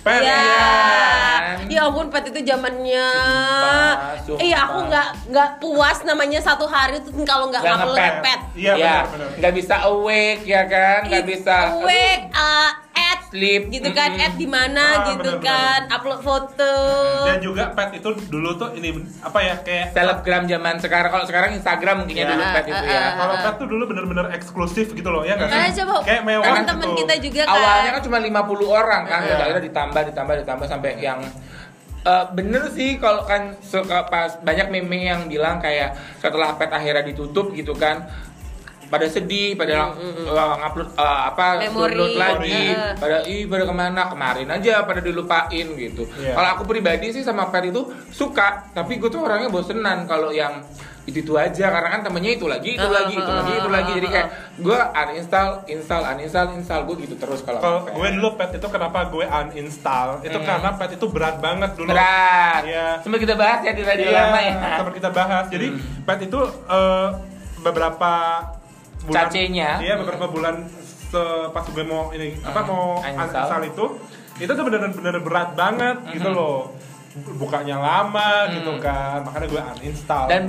Pen 0.00 0.20
Ya. 0.24 0.40
Iya. 0.40 0.70
Ya 1.70 1.80
ampun, 1.86 2.10
Pat 2.10 2.24
itu 2.26 2.40
zamannya. 2.42 3.08
Iya, 4.40 4.58
aku 4.66 4.78
nggak 4.90 5.08
nggak 5.30 5.48
puas 5.60 5.98
namanya 6.02 6.40
satu 6.42 6.64
hari 6.66 6.98
tuh 7.04 7.12
kalau 7.22 7.52
nggak 7.52 7.62
ngepet. 7.62 8.14
pet. 8.24 8.40
Iya, 8.56 8.72
Ya, 8.74 8.96
nggak 9.38 9.52
bisa 9.54 9.74
awake 9.86 10.42
ya 10.44 10.62
kan, 10.66 11.06
nggak 11.06 11.24
bisa 11.28 11.56
Wake, 11.84 12.32
uh, 12.32 12.70
Sleep. 13.30 13.70
gitu 13.70 13.90
kan, 13.90 14.10
add 14.12 14.34
di 14.34 14.44
mana 14.44 14.82
Ah, 14.82 14.94
gitu 15.08 15.38
benar-benar. 15.38 15.46
kan, 15.46 15.80
upload 15.88 16.20
foto. 16.20 16.74
Dan 17.24 17.38
juga 17.38 17.70
pet 17.70 17.90
itu 17.96 18.08
dulu 18.26 18.50
tuh 18.54 18.74
ini 18.74 18.90
apa 19.18 19.38
ya 19.38 19.54
kayak 19.62 19.86
selebgram 19.94 20.44
zaman 20.44 20.74
sekarang. 20.76 21.10
Kalau 21.10 21.24
sekarang 21.24 21.50
Instagram 21.54 22.02
mungkin 22.02 22.14
ya 22.14 22.24
Ya. 22.24 22.30
dulu 22.30 22.42
pet 22.44 22.64
itu 22.66 22.84
ya. 22.84 22.90
Ah, 22.92 23.00
ah, 23.00 23.12
kalau 23.16 23.34
pet 23.40 23.54
tuh 23.56 23.66
dulu 23.66 23.82
bener-bener 23.86 24.26
eksklusif 24.32 24.90
gitu 24.90 25.08
loh 25.08 25.22
ya 25.22 25.34
nggak 25.34 25.46
sih? 25.48 25.80
Coba 25.80 26.02
kayak 26.02 26.22
mewah 26.22 26.44
teman-teman 26.44 26.86
gitu. 26.86 26.98
kita 26.98 27.14
juga 27.20 27.42
kan. 27.42 27.54
Awalnya 27.54 27.90
kan 27.90 28.02
cuma 28.02 28.18
50 28.18 28.66
orang 28.68 29.02
kan, 29.06 29.18
Iya. 29.20 29.30
udah 29.30 29.44
akhirnya 29.46 29.64
ditambah 29.64 30.02
ditambah 30.10 30.34
ditambah 30.42 30.66
sampai 30.66 30.90
yang 30.98 31.20
Eh, 32.00 32.24
bener 32.32 32.64
sih 32.72 32.96
kalau 32.96 33.28
kan 33.28 33.60
suka 33.60 34.08
pas 34.08 34.40
banyak 34.40 34.72
meme 34.72 35.04
yang 35.04 35.28
bilang 35.28 35.60
kayak 35.60 35.92
setelah 36.16 36.56
pet 36.56 36.72
akhirnya 36.72 37.04
ditutup 37.04 37.52
gitu 37.52 37.76
kan 37.76 38.08
pada 38.90 39.06
sedih, 39.06 39.54
pada 39.54 39.94
uh, 39.94 40.54
ngupload 40.58 40.88
uh, 40.92 41.30
apa 41.30 41.62
Memori. 41.62 41.94
download 41.94 42.14
lagi, 42.16 42.50
Memori. 42.74 42.98
pada 42.98 43.16
ih 43.24 43.42
pada 43.46 43.62
ke 43.62 43.74
mana 43.76 44.02
kemarin 44.04 44.48
aja 44.50 44.82
pada 44.82 44.98
dilupain 44.98 45.66
gitu. 45.70 46.02
Iya. 46.12 46.34
Kalau 46.34 46.48
aku 46.52 46.62
pribadi 46.66 47.08
sih 47.08 47.22
sama 47.22 47.46
pet 47.48 47.70
itu 47.70 47.80
suka, 48.10 48.66
tapi 48.70 48.98
gue 48.98 49.06
tuh 49.06 49.22
orangnya 49.22 49.46
bosenan 49.46 50.04
kalau 50.04 50.28
yang 50.28 50.66
itu 51.00 51.22
itu 51.22 51.32
aja 51.32 51.72
karena 51.72 51.88
kan 51.88 52.00
temennya 52.02 52.36
itu 52.36 52.44
lagi 52.44 52.76
itu 52.76 52.82
Ah, 52.82 52.92
lagi 52.92 53.16
itu 53.16 53.24
ah, 53.24 53.40
lagi 53.40 53.52
itu 53.52 53.66
ah, 53.66 53.72
lagi 53.72 53.90
jadi 53.94 54.08
kayak 54.10 54.28
gue 54.58 54.78
uninstall 54.94 55.50
install 55.66 56.02
uninstall 56.06 56.46
install 56.52 56.82
gue 56.84 56.96
gitu 57.02 57.14
terus 57.16 57.40
kalau 57.40 57.58
Kalau 57.58 57.80
gue 57.88 58.08
dulu 58.12 58.36
pet 58.36 58.54
itu 58.54 58.68
kenapa 58.68 59.08
gue 59.08 59.24
uninstall? 59.24 60.20
Itu 60.20 60.38
Hmm. 60.38 60.46
karena 60.46 60.70
pet 60.76 60.90
itu 60.94 61.06
berat 61.08 61.40
banget 61.40 61.70
dulu. 61.72 61.88
berat 61.88 62.62
Iya. 62.62 62.86
sempat 63.00 63.18
kita 63.18 63.34
bahas 63.34 63.58
ya 63.60 63.72
di 63.72 63.82
radio 63.82 64.06
Iya, 64.06 64.18
lama 64.20 64.38
ya 64.38 64.54
seperti 64.76 64.96
kita 64.98 65.10
bahas. 65.10 65.44
Jadi 65.48 65.66
Hmm. 65.72 65.80
pet 66.04 66.18
itu 66.20 66.40
eh, 66.68 67.08
beberapa 67.60 68.12
bulan 69.10 69.26
Cacenya. 69.26 69.70
Iya, 69.78 69.94
beberapa 69.96 70.26
bulan 70.26 70.54
pas 71.50 71.66
gue 71.66 71.82
mau 71.82 72.10
ini 72.10 72.38
apa 72.40 72.60
Hmm, 72.60 72.68
mau 72.68 72.82
uninstall. 72.96 73.26
uninstall 73.26 73.62
itu 73.66 73.84
itu 74.38 74.48
tuh 74.48 74.62
bener-bener 74.62 75.16
berat 75.18 75.50
banget 75.52 75.96
gitu 76.12 76.24
Hmm. 76.24 76.38
loh. 76.38 76.60
Bukanya 77.34 77.74
lama 77.76 78.46
Hmm. 78.46 78.54
gitu 78.54 78.72
kan. 78.78 79.26
Makanya 79.26 79.46
gue 79.48 79.62
uninstall. 79.76 80.26
dan 80.26 80.46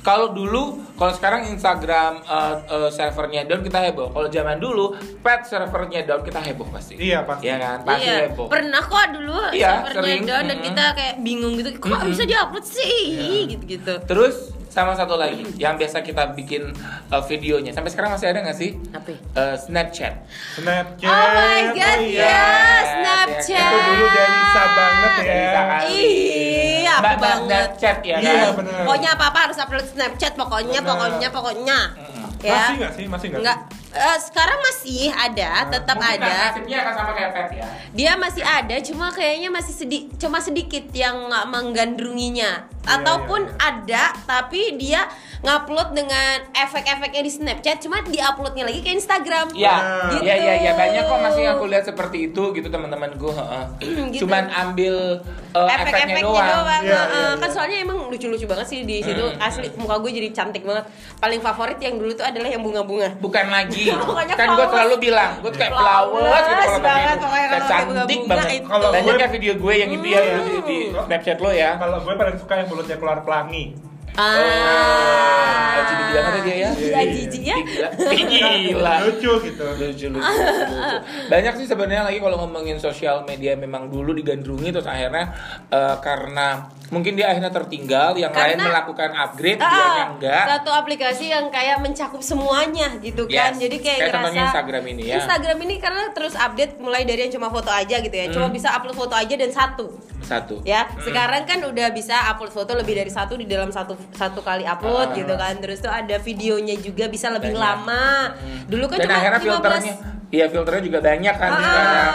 kalau 0.00 0.32
dulu 0.32 0.62
kalau 0.96 1.12
sekarang 1.12 1.46
Instagram 1.46 2.24
uh, 2.24 2.56
uh, 2.66 2.90
servernya 2.90 3.44
down 3.44 3.60
kita 3.60 3.78
heboh 3.80 4.08
kalau 4.08 4.26
zaman 4.26 4.56
dulu 4.56 4.92
pet 5.20 5.44
servernya 5.44 6.02
down 6.02 6.20
kita 6.20 6.40
heboh 6.40 6.66
pasti 6.66 6.96
Iya, 6.96 7.22
pasti. 7.22 7.46
Iya 7.46 7.56
kan 7.56 7.78
pasti 7.84 8.02
iya, 8.02 8.16
heboh 8.26 8.48
pernah 8.48 8.82
kok 8.82 9.06
dulu 9.10 9.32
Iya, 9.50 9.72
servernya 9.86 9.94
sering. 9.94 10.22
down 10.24 10.42
dan 10.42 10.56
Mm-mm. 10.56 10.66
kita 10.66 10.84
kayak 10.90 11.14
bingung 11.20 11.52
gitu, 11.54 11.68
kok 11.74 11.86
Mm-mm. 11.86 12.10
bisa 12.10 12.24
diupload 12.24 12.64
sih, 12.66 13.00
Iya. 13.12 13.40
gitu-gitu. 13.50 13.94
terus 14.02 14.36
sama 14.70 14.94
satu 14.94 15.14
lagi 15.14 15.42
yang 15.56 15.74
biasa 15.74 15.98
kita 16.00 16.30
bikin 16.32 16.70
uh, 17.08 17.18
videonya 17.20 17.70
sampai 17.70 17.90
sekarang 17.90 18.14
masih 18.14 18.30
ada 18.30 18.38
nggak 18.40 18.54
sih 18.54 18.78
Apa? 18.90 19.10
Uh, 19.34 19.56
Snapchat 19.56 20.14
Snapchat. 20.54 21.10
Oh 21.10 21.26
my 21.28 21.60
god, 21.70 21.98
oh 21.98 22.06
ya, 22.06 22.22
iya. 22.22 22.38
Snapchat. 22.86 23.66
Itu 23.66 23.78
dulu 23.82 24.06
Delisa 24.08 24.64
banget 24.70 25.12
ya. 25.12 25.24
Delisa 25.26 25.60
kan. 25.60 25.80
Iya, 25.84 26.92
aku 26.92 27.02
Mbak- 27.02 27.10
Mbak 27.10 27.18
banget. 27.18 27.48
Snapchat 27.50 27.98
ya 28.00 28.16
Iya, 28.16 28.32
kan 28.40 28.50
bener. 28.56 28.72
Pokoknya 28.80 29.10
apa-apa 29.12 29.38
harus 29.42 29.58
upload 29.58 29.86
Snapchat, 29.86 30.32
pokoknya, 30.34 30.78
Bener. 30.78 30.88
pokoknya, 30.88 31.28
pokoknya. 31.30 31.78
Mm-mm. 31.92 32.18
Ya. 32.40 32.54
Masih 32.56 32.74
nggak 32.78 32.92
sih? 32.94 33.04
Masih 33.04 33.26
nggak? 33.28 33.40
Enggak. 33.42 33.58
Eh, 33.90 34.18
sekarang 34.22 34.58
masih 34.62 35.02
ada, 35.10 35.50
tetap 35.68 35.96
Mungkin 35.98 36.22
ada. 36.22 36.30
nasibnya 36.46 36.76
akan 36.80 36.94
sama 36.94 37.10
kayak 37.10 37.30
pet 37.34 37.48
ya 37.52 37.66
Dia 37.90 38.12
masih 38.14 38.44
ada, 38.46 38.76
cuma 38.80 39.06
kayaknya 39.10 39.50
masih 39.50 39.74
sedih, 39.74 40.02
cuma 40.14 40.38
sedikit 40.38 40.86
yang 40.94 41.26
nggak 41.26 41.44
menggandrunginya. 41.44 42.70
Iya, 42.80 42.96
Ataupun 42.96 43.40
iya, 43.42 43.56
ada, 43.60 44.04
tapi 44.24 44.72
dia 44.74 45.04
ngupload 45.38 45.92
dengan 45.92 46.36
efek-efeknya 46.50 47.20
di 47.20 47.30
Snapchat, 47.30 47.76
cuma 47.78 48.00
diuploadnya 48.02 48.64
lagi 48.64 48.80
ke 48.80 48.90
Instagram. 48.90 49.52
Iya, 49.52 49.76
Gitu. 50.10 50.22
iya, 50.22 50.34
iya, 50.34 50.54
iya, 50.58 50.72
banyak 50.74 51.02
kok 51.02 51.18
masih 51.18 51.44
aku 51.50 51.64
lihat 51.66 51.84
seperti 51.86 52.18
itu 52.26 52.42
gitu 52.50 52.68
teman-temanku. 52.68 53.28
heeh. 53.30 53.64
Gitu. 54.10 54.24
Cuman 54.24 54.48
ambil 54.48 55.20
uh, 55.52 55.68
efeknya 55.70 56.08
efek-efeknya 56.08 56.24
doang. 56.24 56.48
doang. 56.58 56.82
Iya, 56.82 56.92
Heeh. 56.98 57.28
iya, 57.28 57.36
Kan 57.36 57.42
iya. 57.42 57.54
soalnya 57.54 57.76
emang 57.78 57.98
lucu-lucu 58.06 58.44
banget 58.44 58.66
sih 58.66 58.78
di 58.82 58.96
situ. 58.98 59.22
Mm, 59.22 59.38
Asli 59.40 59.68
muka 59.76 59.94
gue 59.98 60.10
jadi 60.10 60.28
cantik 60.30 60.62
banget. 60.62 60.84
Paling 61.16 61.40
favorit 61.40 61.78
yang 61.78 61.94
dulu 61.94 62.12
tuh 62.12 62.26
adalah 62.26 62.48
yang 62.48 62.60
bunga-bunga. 62.60 63.08
Bukan 63.18 63.46
lagi. 63.46 63.92
Kan 64.40 64.48
gue 64.50 64.66
selalu 64.66 64.94
bilang, 64.98 65.36
gue 65.38 65.52
kayak 65.52 65.68
Flowers 65.70 66.42
gitu 66.42 66.64
kalau 66.64 66.80
banget, 66.80 67.16
Kayak 67.20 67.60
cantik 67.62 67.86
bunga-bunga 67.86 68.28
banget. 68.30 68.50
itu. 68.54 68.66
Kalau 68.66 68.88
Banyak 68.90 69.04
gue- 69.06 69.20
ya 69.20 69.28
video 69.30 69.52
gue 69.54 69.74
yang 69.74 69.90
itu 69.90 70.06
ya 70.06 70.20
di, 70.20 70.54
di 70.64 70.78
Snapchat 70.90 71.38
lo 71.38 71.50
ya. 71.50 71.70
Kalau 71.76 71.98
gue 72.00 72.14
paling 72.14 72.36
suka 72.36 72.54
yang 72.56 72.68
mulutnya 72.70 72.96
keluar 72.96 73.26
pelangi. 73.26 73.74
Ah. 74.18 75.80
LGBT 75.80 76.10
banget 76.10 76.32
ya 76.32 76.42
dia 76.42 76.56
ya. 76.56 76.70
Gila, 76.74 77.02
jijik 77.14 77.42
ya. 77.46 77.56
Gila. 77.62 77.88
Gila. 78.66 78.94
Lucu 79.06 79.30
gitu. 79.46 79.62
lucu, 79.64 79.84
lucu, 79.86 80.06
lucu, 80.10 80.18
lucu. 80.18 80.96
Banyak 81.30 81.52
sih 81.62 81.66
sebenarnya 81.66 82.02
lagi 82.10 82.18
kalau 82.18 82.36
ngomongin 82.46 82.78
sosial 82.82 83.22
media 83.22 83.54
memang 83.54 83.86
dulu 83.88 84.10
digandrungi 84.14 84.74
terus 84.74 84.86
akhirnya 84.86 85.30
eh, 85.70 85.96
karena 86.02 86.68
mungkin 86.90 87.14
dia 87.14 87.30
akhirnya 87.30 87.48
tertinggal, 87.48 88.12
yang 88.14 88.28
lain 88.28 88.54
Karena- 88.54 88.66
melakukan 88.66 89.10
upgrade, 89.16 89.58
Ah, 89.58 89.70
dia 89.70 90.04
enggak. 90.10 90.44
Satu 90.50 90.70
aplikasi 90.70 91.24
yang 91.26 91.46
kayak 91.48 91.78
mencakup 91.78 92.18
semuanya 92.20 92.90
gitu 92.98 93.24
kan. 93.24 93.54
Yes. 93.54 93.62
Jadi 93.62 93.76
kayak, 93.78 93.98
Kayak 94.00 94.14
ngerasa 94.20 94.42
Instagram 94.44 94.84
ini 94.88 95.02
ya. 95.06 95.16
Instagram 95.16 95.58
ini 95.60 95.74
karena 95.78 96.02
terus 96.10 96.34
update 96.34 96.76
mulai 96.76 97.02
dari 97.02 97.24
yang 97.24 97.32
cuma 97.32 97.48
foto 97.48 97.70
aja 97.70 97.96
gitu 97.96 98.12
ya. 98.12 98.26
Cuma 98.28 98.46
Hmm. 98.46 98.52
bisa 98.52 98.68
upload 98.70 98.94
foto 98.94 99.14
aja 99.14 99.32
dan 99.32 99.48
satu. 99.48 99.86
Satu. 100.20 100.62
Ya, 100.62 100.84
sekarang 100.98 101.42
kan 101.42 101.58
udah 101.64 101.90
bisa 101.90 102.14
upload 102.28 102.50
foto 102.50 102.74
lebih 102.74 102.92
dari 102.92 103.08
satu 103.08 103.34
di 103.34 103.46
dalam 103.46 103.70
satu 103.70 103.94
satu 104.12 104.42
kali 104.42 104.62
upload 104.62 105.10
Ah. 105.10 105.16
gitu 105.16 105.34
kan. 105.34 105.54
Terus 105.56 105.78
tuh 105.78 105.88
ada 105.88 106.18
videonya 106.18 106.74
juga 106.76 107.06
bisa 107.06 107.30
lebih 107.30 107.54
Banyak. 107.54 107.62
lama. 107.62 108.34
Hmm. 108.34 108.66
Dulu 108.66 108.84
kan 108.86 108.98
Dan 108.98 109.06
cuma 109.06 109.16
akhirnya 109.16 109.40
15 109.40 109.84
filternya, 109.86 109.94
iya 110.30 110.46
filternya 110.46 110.82
juga 110.82 110.98
banyak 111.00 111.34
kan 111.34 111.50
Ah, 111.50 111.58
sekarang. 111.58 112.14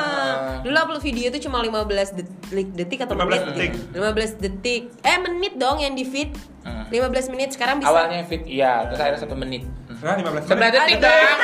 Dulu 0.61 0.75
upload 0.75 1.03
video 1.03 1.29
itu 1.29 1.39
cuma 1.41 1.59
15 1.59 1.85
detik, 2.11 2.67
detik 2.73 2.99
atau 2.99 3.13
15 3.13 3.27
menit? 3.45 3.69
detik. 3.69 3.71
15 3.93 4.31
detik. 4.39 4.81
Eh 4.99 5.17
menit 5.19 5.53
dong 5.55 5.77
yang 5.77 5.93
di 5.93 6.03
feed. 6.03 6.33
Hmm. 6.63 6.89
15 6.89 7.29
menit 7.29 7.53
sekarang 7.53 7.77
bisa 7.77 7.85
Awalnya 7.87 8.25
fit, 8.25 8.41
iya, 8.43 8.81
terus 8.83 8.97
akhirnya 8.97 9.21
satu 9.21 9.37
menit. 9.37 9.61
Nah, 9.95 10.17
15 10.17 10.41
Sembilan 10.43 10.57
menit. 10.65 10.81
detik 10.81 10.97
dong. 10.99 11.37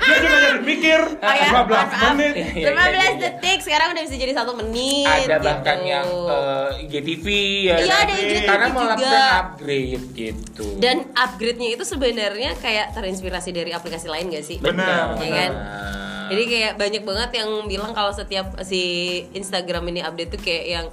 Dia 0.00 0.16
juga 0.18 0.36
jadi 0.38 0.60
mikir. 0.62 1.00
Oh 1.16 1.32
ya, 1.32 1.48
15 1.48 1.64
maaf, 1.66 1.88
maaf. 1.88 2.12
menit. 2.12 2.32
Iya, 2.34 2.48
iya, 2.52 2.66
15 2.66 2.76
iya, 2.76 3.00
iya. 3.00 3.08
detik 3.18 3.58
sekarang 3.60 3.88
udah 3.90 4.02
bisa 4.02 4.16
jadi 4.18 4.32
satu 4.34 4.52
menit. 4.54 5.08
Ada 5.08 5.24
gitu. 5.32 5.40
bahkan 5.42 5.78
yang 5.82 6.08
eh, 6.28 6.82
IGTV 6.82 7.26
ya. 7.62 7.74
Iya, 7.78 7.88
kan? 7.88 8.00
ada 8.02 8.12
IGTV 8.14 8.44
Karena 8.44 8.66
mau 8.68 8.82
lakukan 8.84 9.24
upgrade 9.38 10.04
gitu. 10.12 10.64
Dan 10.76 10.96
upgrade-nya 11.10 11.68
itu 11.70 11.84
sebenarnya 11.86 12.50
kayak 12.54 12.86
terinspirasi 12.92 13.50
dari 13.50 13.70
aplikasi 13.70 14.06
lain 14.06 14.28
gak 14.28 14.44
sih? 14.44 14.60
Benar, 14.60 15.16
Iya 15.16 15.32
kan? 15.38 15.52
benar. 15.56 15.99
Jadi 16.30 16.42
kayak 16.46 16.72
banyak 16.76 17.02
banget 17.02 17.30
yang 17.34 17.50
bilang 17.64 17.90
kalau 17.90 18.08
setiap 18.10 18.46
si 18.62 18.82
Instagram 19.30 19.82
ini 19.86 20.00
update 20.00 20.30
tuh 20.30 20.40
kayak 20.40 20.64
yang 20.70 20.86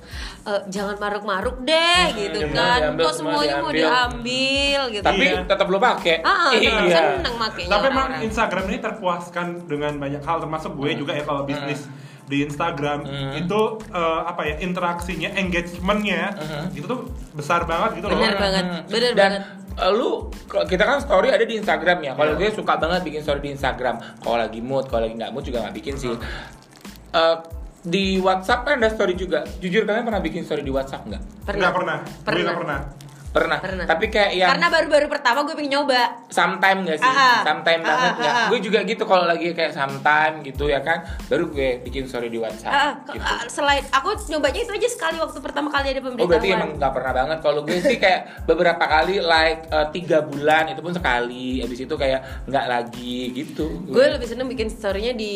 eh, 0.44 0.62
jangan 0.68 0.98
maruk-maruk 0.98 1.62
deh 1.62 2.06
gitu 2.12 2.40
semua 2.42 2.58
kan. 2.58 2.80
diambil, 2.82 3.04
Kok 3.04 3.14
semua 3.14 3.32
semuanya 3.38 3.56
mau 3.56 3.70
diambil. 3.70 3.78
diambil 3.78 4.82
gitu. 4.92 5.06
Tapi 5.06 5.24
Iya. 5.24 5.40
tetap 5.46 5.68
lo 5.68 5.78
pakai. 5.78 6.16
Ah, 6.22 6.50
iya. 6.52 6.74
seneng 7.14 7.36
makanya 7.36 7.70
Tapi 7.70 7.86
emang 7.86 7.98
orang-orang. 8.08 8.26
Instagram 8.26 8.64
ini 8.66 8.78
terpuaskan 8.80 9.48
dengan 9.66 9.94
banyak 9.98 10.22
hal 10.22 10.38
termasuk 10.40 10.72
gue 10.74 10.90
juga 10.96 11.12
ya 11.12 11.22
kalau 11.22 11.44
bisnis 11.44 11.86
di 12.28 12.44
Instagram 12.44 13.00
Hmm. 13.02 13.34
itu 13.36 13.60
eh, 13.88 14.22
apa 14.22 14.42
ya 14.44 14.56
interaksinya 14.60 15.32
engagementnya 15.32 16.36
Hmm. 16.36 16.68
itu 16.72 16.84
tuh 16.84 17.08
besar 17.32 17.64
banget 17.64 17.98
gitu 17.98 18.08
loh. 18.08 18.16
Bener 18.16 18.36
banget, 18.36 18.66
Hmm. 18.66 18.82
bener 18.86 19.12
Dan 19.12 19.32
banget. 19.34 19.44
eh, 19.80 19.92
lu 19.92 20.10
kalau 20.46 20.66
kita 20.66 20.84
kan 20.84 20.98
story 21.00 21.28
ada 21.30 21.42
di 21.42 21.56
Instagram 21.56 21.98
ya. 22.02 22.12
Kalau 22.14 22.32
Iya. 22.34 22.40
gue 22.42 22.50
suka 22.54 22.74
banget 22.76 23.02
bikin 23.02 23.22
story 23.22 23.40
di 23.42 23.52
Instagram. 23.52 23.96
Kalau 24.18 24.38
lagi 24.38 24.60
mood, 24.60 24.86
kalau 24.86 25.04
lagi 25.04 25.16
nggak 25.16 25.32
mood 25.32 25.44
juga 25.44 25.64
nggak 25.64 25.76
bikin 25.76 25.96
sih. 25.96 26.14
Eh, 27.10 27.36
di 27.82 28.20
WhatsApp 28.20 28.62
kan 28.62 28.76
ada 28.78 28.90
story 28.90 29.16
juga. 29.16 29.48
Jujur 29.58 29.88
kalian 29.88 30.04
pernah 30.04 30.20
bikin 30.20 30.44
story 30.44 30.60
di 30.60 30.70
WhatsApp 30.70 31.08
nggak? 31.08 31.24
Nggak 31.48 31.74
pernah. 31.74 31.98
Gue 32.02 32.22
Pernah. 32.22 32.44
nggak 32.44 32.60
pernah. 32.60 32.80
Pernah. 33.38 33.60
Pernah. 33.60 33.86
Tapi 33.86 34.06
kayak 34.08 34.32
yang 34.34 34.50
Karena 34.50 34.68
baru-baru 34.68 35.06
pertama 35.08 35.40
gue 35.42 35.54
pengen 35.54 35.72
nyoba. 35.74 36.02
sometime 36.28 36.80
gak 36.84 36.98
sih? 36.98 37.08
Ah. 37.08 37.42
sometime 37.42 37.82
Ah, 37.82 37.88
banget 37.88 38.14
ah, 38.14 38.22
ya. 38.22 38.32
Gue 38.48 38.60
juga 38.60 38.80
gitu 38.82 39.04
kalau 39.04 39.26
lagi 39.26 39.52
kayak 39.52 39.72
sometime 39.72 40.36
gitu 40.42 40.66
ya 40.66 40.80
kan. 40.80 41.00
Baru 41.26 41.48
gue 41.48 41.82
bikin 41.82 42.04
story 42.04 42.28
di 42.28 42.36
WhatsApp 42.36 43.04
ke- 43.04 43.14
gitu. 43.14 43.26
selain 43.52 43.84
aku 43.90 44.10
nyobanya 44.28 44.60
itu 44.60 44.72
aja 44.72 44.90
sekali 44.90 45.18
waktu 45.18 45.38
pertama 45.38 45.68
kali 45.68 45.88
ada 45.90 46.00
Oh 46.00 46.04
pemberitahuan. 46.04 46.30
berarti 46.30 46.48
emang 46.50 46.70
nggak 46.76 46.92
pernah 46.92 47.12
banget. 47.14 47.38
Kalau 47.40 47.62
gue 47.62 47.80
sih 47.80 47.98
kayak 47.98 48.22
beberapa 48.44 48.84
kali 48.84 49.16
like 49.20 49.62
eh, 49.68 49.88
tiga 49.92 50.18
bulan 50.22 50.64
itu 50.68 50.80
pun 50.80 50.92
sekali. 50.92 51.60
Abis 51.60 51.80
itu 51.80 51.96
kayak 51.96 52.20
nggak 52.46 52.66
lagi 52.66 53.18
gitu. 53.32 53.66
Gue 53.86 54.06
lebih 54.10 54.26
seneng 54.26 54.48
bikin 54.48 54.68
storynya 54.68 55.14
di 55.14 55.34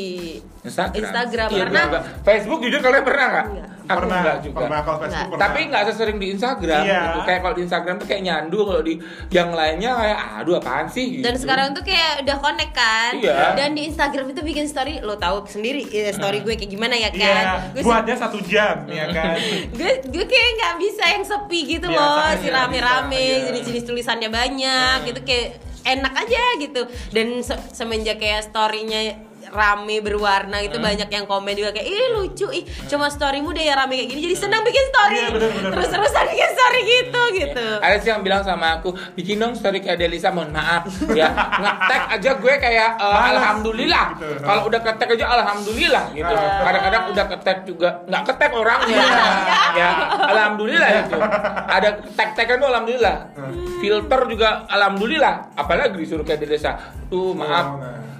Instagram. 0.61 1.01
Instagram, 1.01 1.47
Iya, 1.49 1.63
karena. 1.63 1.81
Facebook 2.21 2.59
jujur 2.59 2.79
kalian 2.79 3.01
pernah 3.01 3.25
nggak? 3.27 3.47
Enggak. 3.81 3.89
Aku 3.91 3.99
pernah 3.99 4.19
enggak 4.19 4.37
juga. 4.41 4.57
pernah 4.61 4.79
kalau 4.81 4.97
Facebook 4.97 5.17
Enggak. 5.17 5.31
pernah. 5.31 5.47
Tapi 5.47 5.59
nggak 5.65 5.83
sesering 5.87 6.17
di 6.17 6.27
Instagram 6.29 6.81
Iya. 6.81 7.01
gitu. 7.01 7.19
Kayak 7.21 7.39
kalau 7.41 7.53
di 7.53 7.61
Instagram 7.61 7.95
tuh 7.95 8.07
kayak 8.07 8.21
nyandu 8.21 8.59
kalau 8.61 8.81
di 8.81 8.93
yang 9.29 9.49
lainnya 9.51 9.91
kayak 9.93 10.17
aduh 10.37 10.55
apaan 10.57 10.87
sih 10.87 11.05
gitu. 11.11 11.23
Dan 11.23 11.35
sekarang 11.35 11.67
tuh 11.71 11.81
kayak 11.81 12.11
udah 12.21 12.37
connect 12.37 12.73
kan 12.73 13.11
Iya. 13.13 13.35
Dan 13.53 13.69
di 13.71 13.81
Instagram 13.83 14.25
itu 14.27 14.41
bikin 14.41 14.65
story 14.65 14.93
Lo 14.99 15.15
tahu 15.15 15.43
sendiri 15.43 15.81
ya, 15.83 16.11
story 16.11 16.39
gue 16.39 16.53
kayak 16.53 16.69
gimana 16.69 16.93
ya 16.93 17.09
Iya, 17.09 17.25
kan 17.27 17.45
Gue 17.71 17.81
buatnya 17.81 18.15
satu 18.15 18.37
jam 18.41 18.85
ya 18.91 19.05
kan. 19.07 19.35
gue 19.71 19.91
gue 20.03 20.25
kayak 20.25 20.49
nggak 20.53 20.75
bisa 20.77 21.03
yang 21.09 21.23
sepi 21.23 21.59
gitu 21.69 21.87
Biasa 21.87 21.99
loh 21.99 22.31
si 22.37 22.47
rame-rame 22.47 23.17
iya. 23.17 23.37
jenis-jenis 23.47 23.83
tulisannya 23.83 24.29
banyak 24.29 24.97
gitu 25.05 25.21
kayak 25.21 25.47
enak 25.81 26.13
aja 26.15 26.43
gitu 26.57 26.81
dan 27.09 27.41
se- 27.41 27.57
semenjak 27.71 28.15
kayak 28.15 28.43
storynya 28.43 29.17
rame 29.51 29.99
berwarna 29.99 30.57
itu 30.59 30.79
banyak 30.79 31.07
yang 31.07 31.25
komen 31.25 31.53
juga 31.53 31.71
kayak 31.71 31.85
ih 31.85 32.07
lucu 32.15 32.47
ih 32.49 32.63
cuma 32.87 33.07
storymu 33.07 33.51
deh 33.51 33.63
ya 33.63 33.75
rame 33.75 33.95
kayak 33.95 34.09
gini 34.09 34.21
jadi 34.25 34.35
senang 34.39 34.63
bikin 34.63 34.85
story 34.87 35.17
Iya, 35.21 35.29
bener, 35.29 35.49
bener, 35.51 35.71
terus-terusan 35.75 36.23
bikin 36.25 36.49
story 36.49 36.79
gitu 36.81 37.21
gitu 37.37 37.65
Ada 37.77 37.95
sih 37.99 38.09
yang 38.09 38.21
bilang 38.21 38.41
sama 38.41 38.79
aku, 38.79 38.89
bikin 39.13 39.37
dong 39.37 39.53
story 39.53 39.83
kayak 39.83 39.99
Delisa, 39.99 40.31
mohon 40.31 40.49
maaf 40.49 40.87
ya 41.11 41.29
ngetek 41.31 42.03
aja 42.15 42.31
gue 42.33 42.53
kayak 42.57 42.89
eh, 42.95 43.11
Malas. 43.11 43.29
alhamdulillah. 43.35 44.05
Gitu. 44.15 44.27
Kalau 44.41 44.61
udah 44.65 44.79
ketek 44.81 45.09
aja 45.13 45.25
alhamdulillah 45.29 46.03
gitu. 46.11 46.33
Kadang-kadang 46.33 47.03
udah 47.11 47.25
ketek 47.27 47.57
juga 47.65 47.89
nggak 48.07 48.23
ketek 48.31 48.51
orangnya. 48.55 49.03
ya, 49.75 49.89
alhamdulillah 50.31 50.89
itu. 51.03 51.17
Ada 51.67 51.89
tek-tekan 52.15 52.55
tuh 52.57 52.67
alhamdulillah. 52.71 53.15
Filter 53.79 54.21
juga 54.29 54.49
alhamdulillah. 54.67 55.33
Apalagi 55.57 55.95
disuruh 55.97 56.23
kayak 56.23 56.39
Delisa. 56.41 56.71
Tuh 57.11 57.35
maaf. 57.35 57.65
Oh, 57.67 57.79
nah. 57.81 58.10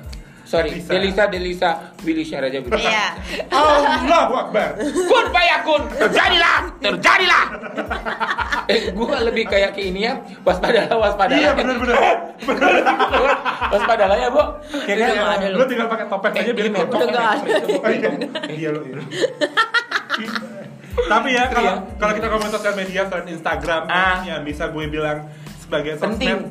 Sorry, 0.52 0.68
Delisa. 0.76 0.92
Delisa, 0.92 1.24
Delisa, 1.30 1.70
Willy 2.04 2.24
share 2.24 2.44
aja 2.44 2.60
Willy. 2.60 2.76
iya 2.78 3.16
Allahu 3.48 4.34
Akbar. 4.38 4.76
kun 4.84 5.26
payakun 5.32 5.82
terjadilah 5.90 6.58
terjadilah 6.78 7.46
eh 8.68 8.92
gue 8.92 9.16
lebih 9.24 9.48
kayak 9.48 9.72
ke 9.72 9.82
ini 9.86 10.04
ya 10.04 10.14
waspadalah 10.44 10.92
waspadalah 10.92 11.40
Iya 11.40 11.52
benar 11.56 11.76
benar. 11.78 11.96
waspadalah 13.70 14.16
ya 14.18 14.28
bu 14.28 14.44
ya 14.86 15.08
ada 15.08 15.48
Lu 15.50 15.64
tinggal 15.66 15.88
pakai 15.88 16.06
topeng 16.08 16.34
aja 16.36 16.52
biar 16.52 16.66
Ini 16.66 16.78
kotor. 16.78 16.96
udah 16.98 17.08
nggak 17.08 17.28
ada. 17.30 17.52
Oh, 17.72 17.90
iya. 17.90 18.10
Iya 18.50 18.68
lu. 18.72 18.80
iya. 18.84 19.00
Tapi 20.92 21.30
ya 21.32 21.44
kalau 21.48 21.74
Iya. 21.74 21.96
kalau 21.96 22.14
kita 22.14 22.26
ngomongin 22.28 22.52
sosial 22.52 22.76
media 22.76 23.02
selain 23.08 23.28
Instagram 23.30 23.82
Ah. 23.88 24.20
yang 24.22 24.44
bisa 24.44 24.68
gue 24.68 24.86
bilang 24.88 25.32
sebagai 25.58 25.96
Penting. 25.96 26.28
sosmed 26.28 26.42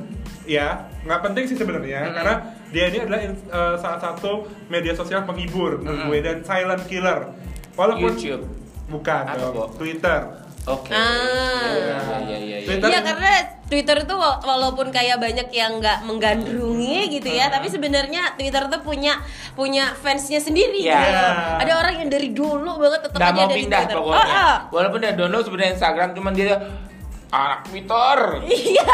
ya 0.50 0.68
nggak 1.00 1.20
penting 1.22 1.44
sih 1.46 1.54
sebenarnya 1.54 2.00
Mm-mm. 2.02 2.14
karena 2.16 2.34
dia 2.68 2.84
ini 2.88 2.98
adalah 3.00 3.20
in- 3.20 3.38
eh, 3.44 3.74
salah 3.76 4.00
satu 4.00 4.32
media 4.66 4.92
sosial 4.92 5.22
penghibur 5.22 5.78
menurut 5.78 5.94
Mm-mm. 5.96 6.08
gue 6.08 6.18
dan 6.20 6.36
silent 6.42 6.82
killer 6.84 7.30
walaupun 7.72 8.10
YouTube 8.12 8.44
bukan 8.86 9.22
dong? 9.32 9.70
Twitter 9.76 10.20
oke 10.66 10.90
Ah. 10.90 11.70
iya 11.70 11.96
iya 12.20 12.36
iya 12.36 12.56
iya 12.56 12.66
Twitter- 12.66 12.90
Iya 12.90 13.00
karena 13.00 13.32
Twitter 13.64 13.96
itu 14.00 14.12
wa- 14.12 14.40
walaupun 14.40 14.90
kayak 14.90 15.16
banyak 15.16 15.46
yang 15.48 15.78
nggak 15.78 16.02
menggandrungi 16.02 17.06
gitu 17.08 17.30
ya, 17.30 17.46
tapi 17.48 17.70
sebenarnya 17.70 18.34
Twitter 18.34 18.66
tuh 18.66 18.82
punya 18.82 19.22
punya 19.54 19.94
fansnya 19.94 20.36
sendiri. 20.38 20.82
Iya. 20.82 20.98
gitu. 20.98 21.26
Ada 21.60 21.72
orang 21.76 21.94
yang 21.96 22.10
dari 22.10 22.28
dulu 22.30 22.66
banget 22.76 23.06
tetap 23.06 23.14
nggak 23.16 23.30
aja 23.30 23.36
mau 23.36 23.46
ada 23.46 23.54
di 23.54 23.60
pindah 23.62 23.78
Twitter. 23.80 23.96
pokoknya 23.96 24.18
Oh, 24.18 24.42
ah. 24.42 24.56
walaupun 24.68 24.98
dia 24.98 25.12
download 25.14 25.44
sebenarnya 25.44 25.70
Instagram 25.72 26.08
cuman 26.12 26.32
dia 26.34 26.54
anak 27.30 27.60
Twitter 27.64 28.18
Iya. 28.42 28.84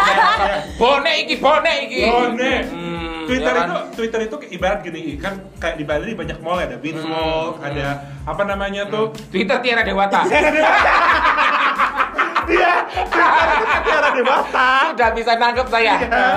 bone 0.76 1.12
iki 1.18 1.34
bone 1.36 1.72
iki 1.82 2.00
Bone. 2.04 2.52
Hmm, 2.66 3.24
Twitter 3.24 3.48
ya 3.48 3.58
kan? 3.58 3.66
itu 3.66 3.80
Twitter 3.96 4.20
itu 4.22 4.36
ibarat 4.52 4.78
gini 4.80 5.16
kan 5.16 5.34
kayak 5.56 5.76
di 5.76 5.84
Bali 5.84 6.12
banyak 6.12 6.38
mall 6.38 6.58
ada 6.58 6.76
Beach 6.76 6.96
Hmm. 6.96 7.08
Walk, 7.08 7.54
ada 7.60 7.86
apa 8.22 8.42
namanya 8.44 8.86
tuh 8.86 9.10
Twitter 9.26 9.56
Tiara 9.58 9.82
Dewata 9.82 10.20
Iya, 12.46 12.86
Tiara 13.82 14.10
Dewata. 14.14 14.68
sudah 14.86 15.10
bisa 15.12 15.34
nangkep 15.34 15.66
saya 15.66 15.98
Iya. 15.98 16.30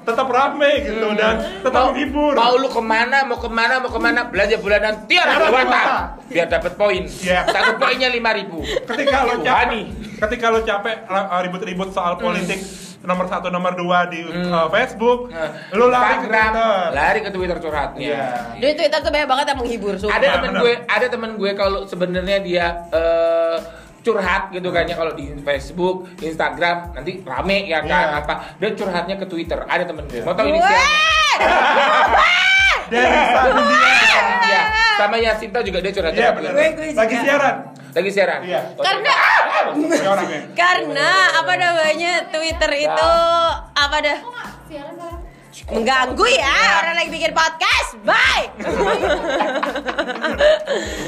tetap 0.00 0.28
rame 0.28 0.70
gitu 0.84 1.08
dan 1.12 1.34
tetap 1.58 1.74
mau, 1.74 1.90
menghibur. 1.90 2.32
mau 2.32 2.54
lu 2.54 2.68
ke 2.68 2.78
mana 2.80 3.26
mau 3.26 3.34
ke 3.34 3.50
mana 3.50 3.74
mau 3.78 3.90
ke 3.90 3.98
mana 3.98 4.20
belanja 4.24 4.54
bulanan 4.56 4.94
Tiara 5.04 5.34
Tiara 5.34 5.44
Dewata 5.44 5.66
Dewata. 5.66 5.84
biar 6.30 6.46
dapat 6.46 6.72
poin 6.76 7.02
Iya. 7.02 7.42
satu 7.44 7.74
poinnya 7.74 8.06
lima 8.06 8.30
ribu 8.32 8.62
ketika 8.62 9.26
lo 9.26 9.42
capek. 9.42 9.90
Ketika 10.18 10.46
lo 10.48 10.60
capek 10.60 11.06
uh, 11.06 11.38
ribut-ribut 11.40 11.88
soal 11.88 12.14
Hmm. 12.14 12.24
politik 12.24 12.60
nomor 13.00 13.24
satu 13.24 13.48
nomor 13.48 13.72
dua 13.72 14.06
di 14.06 14.20
uh, 14.20 14.66
Facebook, 14.68 15.30
lo 15.70 15.86
lari 15.86 16.18
ke 16.18 16.26
Nah, 16.26 16.50
Twitter. 16.50 16.82
lari 16.92 17.20
ke 17.20 17.30
Twitter 17.30 17.58
curhatnya 17.58 18.00
Iya. 18.04 18.24
Di 18.58 18.74
Twitter 18.74 18.98
tuh 18.98 19.08
banyak 19.08 19.28
banget 19.28 19.46
yang 19.46 19.58
menghibur. 19.58 19.94
sumpah. 19.94 20.12
ada 20.12 20.20
Benar, 20.20 20.34
temen 20.34 20.50
benar. 20.50 20.60
gue 20.60 20.74
ada 20.84 21.06
temen 21.08 21.30
gue 21.32 21.50
kalau 21.54 21.80
sebenarnya 21.84 22.38
dia 22.40 22.66
eh, 22.90 23.56
curhat 24.00 24.50
gitu 24.50 24.68
kan 24.68 24.82
ya 24.82 24.94
kalau 24.94 25.12
di 25.12 25.30
Facebook, 25.38 25.96
Instagram 26.18 26.76
nanti 26.92 27.22
rame 27.22 27.58
ya 27.64 27.78
kan 27.80 28.06
Iya. 28.08 28.18
apa 28.18 28.34
dia 28.56 28.70
curhatnya 28.72 29.14
ke 29.14 29.26
Twitter 29.26 29.58
ada 29.60 29.84
temen 29.84 30.02
gue 30.04 30.20
mau 30.20 30.34
tahu 30.34 30.46
inisialnya 30.48 30.98
Dari 32.88 33.04
sana 33.04 33.52
dia. 33.60 33.82
Iya, 34.40 34.62
sama 34.96 35.16
Yasinta 35.18 35.60
juga 35.60 35.78
dia 35.78 35.92
curhat 35.92 36.12
Iya 36.12 36.30
benar. 36.32 36.50
Gue 36.50 36.66
juga. 36.72 36.98
Lagi 36.98 37.14
siaran. 37.16 37.56
Lagi 37.98 38.08
siaran 38.08 38.40
Iya. 38.42 38.60
Karena 38.76 39.14
Kayak 39.68 40.08
orangnya. 40.08 40.40
karena 40.54 41.10
apa 41.34 41.52
namanya 41.54 42.12
Twitter 42.30 42.72
itu 42.80 43.12
apa 43.74 43.96
dah 44.00 44.18
mengganggu 45.68 46.26
ya 46.28 46.54
orang 46.80 46.94
lagi 46.96 47.10
bikin 47.10 47.32
podcast. 47.32 47.88
Bye. 48.02 48.46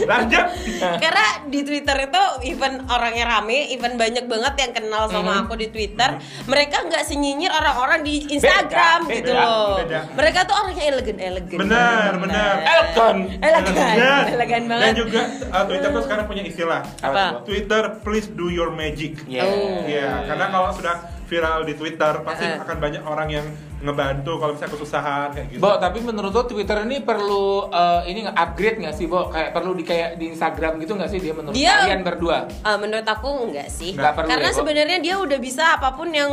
Lanjut. 0.04 0.44
Karena 0.80 1.26
di 1.46 1.60
Twitter 1.62 1.96
itu 2.08 2.22
even 2.46 2.84
orangnya 2.88 3.24
rame, 3.28 3.70
even 3.70 3.94
banyak 3.94 4.24
banget 4.26 4.54
yang 4.58 4.72
kenal 4.74 5.02
sama 5.06 5.44
aku 5.44 5.54
di 5.56 5.68
Twitter, 5.68 6.18
mereka 6.44 6.82
nggak 6.84 7.04
senyinyir 7.04 7.52
orang-orang 7.52 8.02
di 8.02 8.26
Instagram 8.28 9.06
Beda, 9.06 9.16
gitu 9.16 9.32
beda, 9.32 9.42
loh. 9.44 9.72
beda. 9.80 9.98
Mereka 10.16 10.38
tuh 10.44 10.54
orangnya 10.56 10.84
elegan, 10.88 11.16
elegan. 11.20 11.58
Benar, 11.58 12.10
benar. 12.18 12.54
Elegan, 12.60 13.16
Dan- 13.40 14.28
elegan 14.34 14.62
banget. 14.66 14.86
Dan 14.86 14.94
juga 14.96 15.20
uh, 15.50 15.64
Twitter 15.68 15.88
tuh 15.90 16.02
sekarang 16.04 16.24
punya 16.26 16.42
istilah. 16.44 16.80
Apa? 17.00 17.24
Twitter 17.44 17.82
please 18.02 18.28
do 18.28 18.48
your 18.48 18.72
magic. 18.72 19.20
Iya. 19.24 19.42
Oh. 19.46 19.82
Iya, 19.86 20.26
karena 20.26 20.46
kalau 20.50 20.70
sudah 20.74 20.96
viral 21.30 21.62
di 21.62 21.74
Twitter 21.78 22.12
pasti 22.26 22.42
Heeh. 22.46 22.58
akan 22.58 22.76
banyak 22.78 23.02
orang 23.06 23.28
yang 23.30 23.46
ngebantu 23.80 24.36
kalau 24.36 24.52
misalnya 24.52 24.72
kesusahan 24.72 25.28
kayak 25.32 25.46
gitu. 25.48 25.60
Bo, 25.60 25.76
tapi 25.76 25.98
menurut 26.00 26.30
lo 26.30 26.44
Twitter 26.44 26.76
ini 26.82 27.00
perlu 27.00 27.66
eh, 27.66 28.00
ini 28.06 28.18
nggak 28.22 28.36
upgrade 28.38 28.78
nggak 28.78 28.94
sih, 28.94 29.06
Bo? 29.06 29.26
Kayak 29.26 29.50
perlu 29.50 29.72
di 29.72 29.82
kayak 29.82 30.14
di 30.14 30.30
Instagram 30.30 30.76
gitu 30.78 30.92
nggak 30.94 31.08
sih 31.08 31.18
dia 31.18 31.32
menurut 31.32 31.52
Dia- 31.52 31.80
kalian 31.82 32.02
berdua? 32.02 32.38
Ah, 32.60 32.76
menurut 32.76 33.02
aku 33.02 33.28
enggak 33.42 33.68
sih. 33.68 33.92
Nggak 33.92 34.12
perlu 34.14 34.28
Karena 34.28 34.46
ya, 34.46 34.54
sebenarnya 34.54 34.98
dia 35.00 35.14
udah 35.16 35.38
bisa 35.38 35.64
apa 35.74 35.92
pun 35.92 36.08
yang 36.08 36.28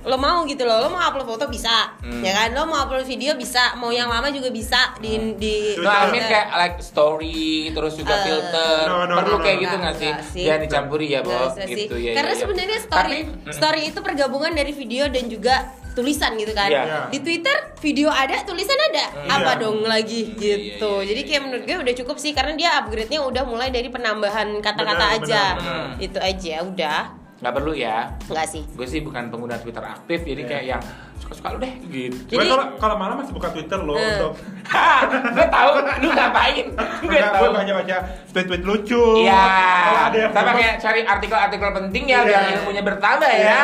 lo 0.00 0.16
mau 0.16 0.42
gitu 0.44 0.62
loh. 0.62 0.78
Lo 0.78 0.88
mau 0.88 1.00
upload 1.00 1.26
foto 1.28 1.46
bisa, 1.46 1.94
Hmm. 1.98 2.20
ya 2.20 2.32
kan? 2.34 2.48
Lo 2.52 2.66
mau 2.66 2.82
upload 2.82 3.04
video 3.04 3.32
bisa, 3.34 3.74
mau 3.76 3.88
yang 3.88 4.10
lama 4.10 4.28
juga 4.28 4.50
bisa 4.50 4.92
di 4.98 5.16
di 5.36 5.78
Twitter. 5.78 5.86
No, 5.86 5.94
I 5.94 6.10
mean 6.10 6.24
kayak 6.24 6.48
like 6.52 6.76
story 6.80 7.40
terus 7.70 7.94
juga 7.94 8.14
Eh, 8.16 8.22
filter. 8.24 8.82
no, 8.84 9.06
no, 9.06 9.14
perlu 9.16 9.36
no, 9.36 9.40
kayak 9.40 9.56
no. 9.56 9.62
gitu 9.62 9.76
nggak 9.76 9.96
sih? 9.96 10.10
Nggak 10.10 10.26
sih. 10.26 10.44
Jangan 10.44 10.60
dicampuri 10.60 11.06
ya, 11.08 11.20
Bo. 11.20 11.30
Nggak 11.30 11.46
usah 11.48 11.64
sih. 11.64 11.76
Gitu 11.78 11.94
ya. 11.96 12.12
Karena 12.12 12.28
ya, 12.28 12.34
ya. 12.34 12.40
sebenarnya 12.40 12.78
story 12.80 13.18
Tapi, 13.22 13.52
story 13.52 13.80
itu 13.86 13.98
pergabungan 14.00 14.52
dari 14.52 14.72
video 14.72 15.04
dan 15.06 15.24
juga 15.26 15.54
tulisan 15.92 16.32
gitu 16.34 16.50
kan. 16.50 16.66
Iya. 16.66 16.82
Iya. 16.82 17.00
Di 17.08 17.18
Twitter 17.20 17.56
video 17.76 18.08
ada, 18.08 18.36
tulisan 18.42 18.78
ada. 18.84 19.04
Apa 19.26 19.52
Iya. 19.52 19.60
dong 19.60 19.78
lagi 19.82 20.22
Iya, 20.30 20.36
gitu. 20.36 20.90
iya, 20.92 21.00
iya, 21.00 21.08
Jadi 21.08 21.20
kayak 21.22 21.32
iya. 21.32 21.44
menurut 21.44 21.62
gue 21.62 21.76
udah 21.80 21.94
cukup 21.96 22.16
sih 22.16 22.32
karena 22.32 22.52
dia 22.54 22.70
upgrade-nya 22.76 23.20
udah 23.20 23.42
mulai 23.44 23.68
dari 23.68 23.88
penambahan 23.88 24.48
kata-kata 24.58 25.06
aja. 25.16 25.42
benar, 25.52 25.64
benar. 25.92 26.02
Itu 26.02 26.18
aja 26.18 26.54
udah. 26.62 27.00
nggak 27.40 27.54
perlu 27.56 27.72
ya. 27.72 28.12
Enggak 28.28 28.46
sih. 28.46 28.62
Gue 28.70 28.84
sih 28.84 29.00
bukan 29.00 29.28
pengguna 29.28 29.56
Twitter 29.56 29.80
aktif, 29.80 30.20
jadi 30.22 30.42
Iya. 30.42 30.48
kayak 30.50 30.64
yang 30.66 30.82
suka-suka 31.30 31.48
lu 31.54 31.58
deh 31.62 31.72
gitu. 31.86 32.16
Gue 32.26 32.34
Jadi- 32.36 32.50
kalau 32.50 32.64
kalau 32.76 32.96
malam 32.98 33.14
masih 33.16 33.30
buka 33.30 33.54
Twitter 33.54 33.78
loh 33.78 33.94
Eh. 33.94 34.18
untuk 34.18 34.34
gue 35.38 35.46
tahu 35.46 35.70
lu 36.02 36.08
ngapain. 36.10 36.66
Gue 37.06 37.20
tahu. 37.22 37.38
gue 37.40 37.50
banyak 37.54 37.74
baca 37.76 37.96
tweet-tweet 38.30 38.62
lucu. 38.62 39.04
Iya. 39.22 39.46
Kalau 39.80 40.00
ada 40.02 40.18
yang 40.18 40.32
Sama 40.32 40.42
gemes, 40.44 40.58
kayak 40.58 40.74
cari 40.80 41.00
artikel-artikel 41.02 41.70
penting 41.72 42.04
ya 42.06 42.18
biar 42.22 42.42
ilmunya 42.52 42.82
bertambah 42.82 43.30
ya. 43.30 43.60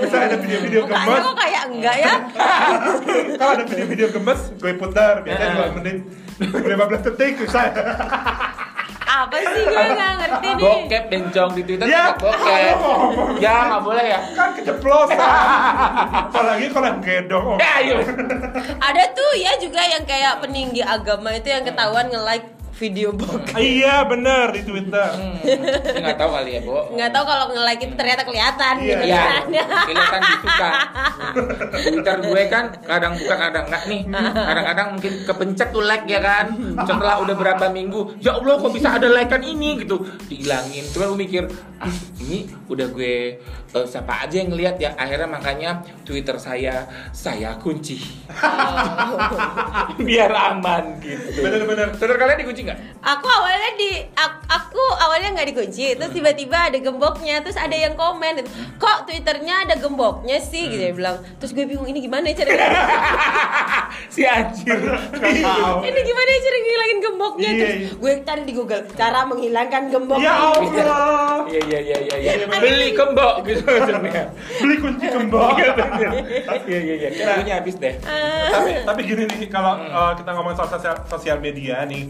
Misalnya 0.00 0.26
ada 0.26 0.38
video-video 0.38 0.80
Mukanya 0.82 1.04
gemes, 1.06 1.22
kok 1.22 1.36
kayak 1.36 1.62
enggak 1.68 1.96
ya? 1.98 2.12
kalau 3.38 3.52
ada 3.52 3.64
video-video 3.66 4.06
gemes, 4.10 4.40
gue 4.56 4.72
putar 4.74 5.14
biasanya 5.20 5.52
Heeh. 5.54 5.70
2 5.70 5.78
menit 5.80 5.96
15 6.40 7.04
detik 7.04 7.32
misalnya. 7.38 7.84
Apa 9.10 9.34
sih 9.42 9.62
gue 9.66 9.86
nggak 9.90 10.12
ngerti 10.22 10.48
nih. 10.54 10.62
Bokep 10.62 11.04
bencong 11.10 11.50
di 11.58 11.62
Twitter 11.66 11.86
Ya, 11.90 12.14
bokep. 12.14 12.76
Ya 13.42 13.54
nggak 13.66 13.82
boleh 13.82 14.04
ya. 14.06 14.20
Kan 14.38 14.54
keceplosan. 14.54 15.18
Apalagi 16.30 16.66
kalau 16.70 16.86
yang 16.94 17.02
gedong. 17.02 17.46
Oh. 17.50 17.56
Ya 17.58 17.70
ayo. 17.82 17.98
Ada 18.78 19.02
tuh 19.10 19.30
ya 19.34 19.58
juga 19.58 19.82
yang 19.82 20.06
kayak 20.06 20.38
peninggi 20.38 20.86
agama 20.86 21.34
itu 21.34 21.50
yang 21.50 21.66
ketahuan 21.66 22.06
nge-like 22.06 22.59
video 22.80 23.12
bokep. 23.20 23.52
Ah, 23.52 23.60
iya 23.60 23.94
bener 24.08 24.56
di 24.56 24.64
Twitter. 24.64 25.12
Hmm, 25.12 25.36
nggak 26.00 26.16
tahu 26.16 26.30
kali 26.32 26.50
ya, 26.56 26.60
Bo. 26.64 26.88
Nggak 26.96 27.10
tahu 27.12 27.24
kalau 27.28 27.44
nge-like 27.52 27.82
itu 27.84 27.94
ternyata 27.94 28.22
kelihatan 28.24 28.74
Iya, 28.80 28.88
gitu 28.88 29.04
Iya, 29.04 29.22
kelihatan 29.84 30.20
gitu 30.24 30.46
kan. 30.48 30.72
Twitter 31.76 32.16
gue 32.24 32.42
kan 32.48 32.64
kadang 32.80 33.12
buka 33.20 33.34
kadang 33.36 33.64
enggak 33.68 33.84
nih. 33.84 34.02
Kadang-kadang 34.32 34.86
mungkin 34.96 35.12
kepencet 35.28 35.68
tuh 35.70 35.84
like 35.84 36.08
ya 36.08 36.20
kan. 36.24 36.46
Setelah 36.80 37.20
udah 37.20 37.34
berapa 37.36 37.64
minggu, 37.68 38.16
ya 38.24 38.40
Allah 38.40 38.56
kok 38.56 38.72
bisa 38.72 38.96
ada 38.96 39.08
like 39.12 39.28
kan 39.28 39.44
ini 39.44 39.84
gitu. 39.84 40.00
Dihilangin. 40.26 40.88
Cuma 40.88 41.12
gue 41.12 41.18
mikir, 41.20 41.44
ah 41.76 41.92
ini 42.24 42.48
udah 42.66 42.86
gue 42.88 43.36
eh, 43.44 43.86
siapa 43.86 44.24
aja 44.24 44.40
yang 44.40 44.56
ngeliat 44.56 44.80
ya. 44.80 44.96
Akhirnya 44.96 45.28
makanya 45.28 45.70
Twitter 46.08 46.40
saya 46.40 46.88
saya 47.12 47.60
kunci. 47.60 48.00
Biar 50.00 50.32
aman 50.32 50.96
gitu. 51.04 51.44
Bener-bener. 51.44 51.92
Twitter 51.92 52.16
kalian 52.16 52.38
dikunci 52.40 52.62
nggak? 52.70 52.78
Aku 53.00 53.26
awalnya 53.26 53.70
di 53.74 53.90
ak- 54.12 54.44
aku 54.46 54.82
awalnya 55.00 55.32
nggak 55.32 55.48
dikunci, 55.50 55.96
terus 55.96 56.12
tiba-tiba 56.12 56.68
ada 56.68 56.78
gemboknya, 56.78 57.40
terus 57.40 57.56
ada 57.56 57.72
yang 57.72 57.96
komen 57.96 58.44
gitu, 58.44 58.50
kok 58.76 59.08
twitternya 59.08 59.64
ada 59.64 59.74
gemboknya 59.80 60.36
sih, 60.36 60.68
gitu 60.68 60.78
dia 60.78 60.94
bilang. 60.94 61.16
Terus 61.40 61.56
gue 61.56 61.64
bingung 61.64 61.88
ini 61.88 62.04
gimana 62.04 62.28
ya 62.28 62.44
caranya? 62.44 62.60
si 64.14 64.22
anjir. 64.28 64.78
Ini 65.80 66.00
gimana 66.04 66.28
ya 66.28 66.40
cara 66.40 66.56
ngilangin 66.60 66.98
gemboknya? 67.00 67.50
Iya, 67.50 67.60
terus 67.60 67.74
iya. 67.74 67.88
gue 67.96 68.12
cari 68.22 68.42
di 68.44 68.52
Google 68.54 68.82
cara 68.94 69.20
menghilangkan 69.26 69.82
gembok. 69.90 70.18
Ya 70.20 70.32
Allah. 70.36 71.42
Iya 71.48 71.60
iya 71.66 71.78
iya 71.80 71.98
iya. 72.04 72.16
iya. 72.36 72.46
Beli 72.46 72.92
kembok 72.94 73.42
gitu 73.48 73.64
maksudnya. 73.70 74.24
Beli 74.60 74.74
kunci 74.78 75.06
gembok. 75.08 75.56
Iya. 75.56 75.72
Iya 76.68 76.78
iya 76.78 76.94
iya. 77.00 77.08
Kayaknya 77.10 77.54
habis 77.62 77.74
deh. 77.80 77.94
tapi 78.50 78.70
tapi 78.84 79.00
gini 79.06 79.24
nih 79.26 79.48
kalau 79.48 79.78
uh, 79.78 80.12
kita 80.14 80.30
ngomong 80.36 80.54
soal 80.54 80.68
sosial, 80.68 80.96
sosial 81.06 81.38
media 81.40 81.82
nih 81.86 82.06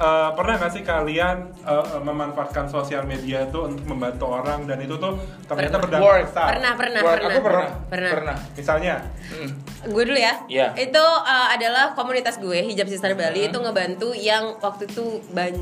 uh, 0.00 0.32
pernah 0.32 0.54
nggak 0.56 0.72
sih 0.72 0.82
kalian 0.82 1.36
uh, 1.62 2.00
memanfaatkan 2.00 2.66
sosial 2.66 3.04
media 3.04 3.44
itu 3.46 3.60
untuk 3.60 3.84
membantu 3.84 4.32
orang 4.32 4.64
dan 4.64 4.80
itu 4.80 4.96
tuh 4.96 5.20
ternyata 5.44 5.76
berdampak 5.78 6.26
besar 6.26 6.48
Pernah, 6.56 6.72
pernah, 6.74 7.00
Work, 7.04 7.12
pernah. 7.20 7.30
Aku 7.30 7.40
pernah. 7.44 7.68
Pernah. 7.86 8.10
Pernah. 8.16 8.36
misalnya 8.56 8.94
Hmm. 9.30 9.46
gue 9.86 10.02
dulu 10.10 10.18
ya. 10.18 10.34
Iya. 10.50 10.74
Itu 10.74 10.98
uh, 10.98 11.48
adalah 11.54 11.94
komunitas 11.94 12.42
gue 12.42 12.66
Hijab 12.66 12.90
Sister 12.90 13.14
Bali 13.14 13.46
itu 13.46 13.54
ngebantu 13.62 14.10
yang 14.10 14.58
waktu 14.58 14.90
itu 14.90 15.22
ban 15.30 15.54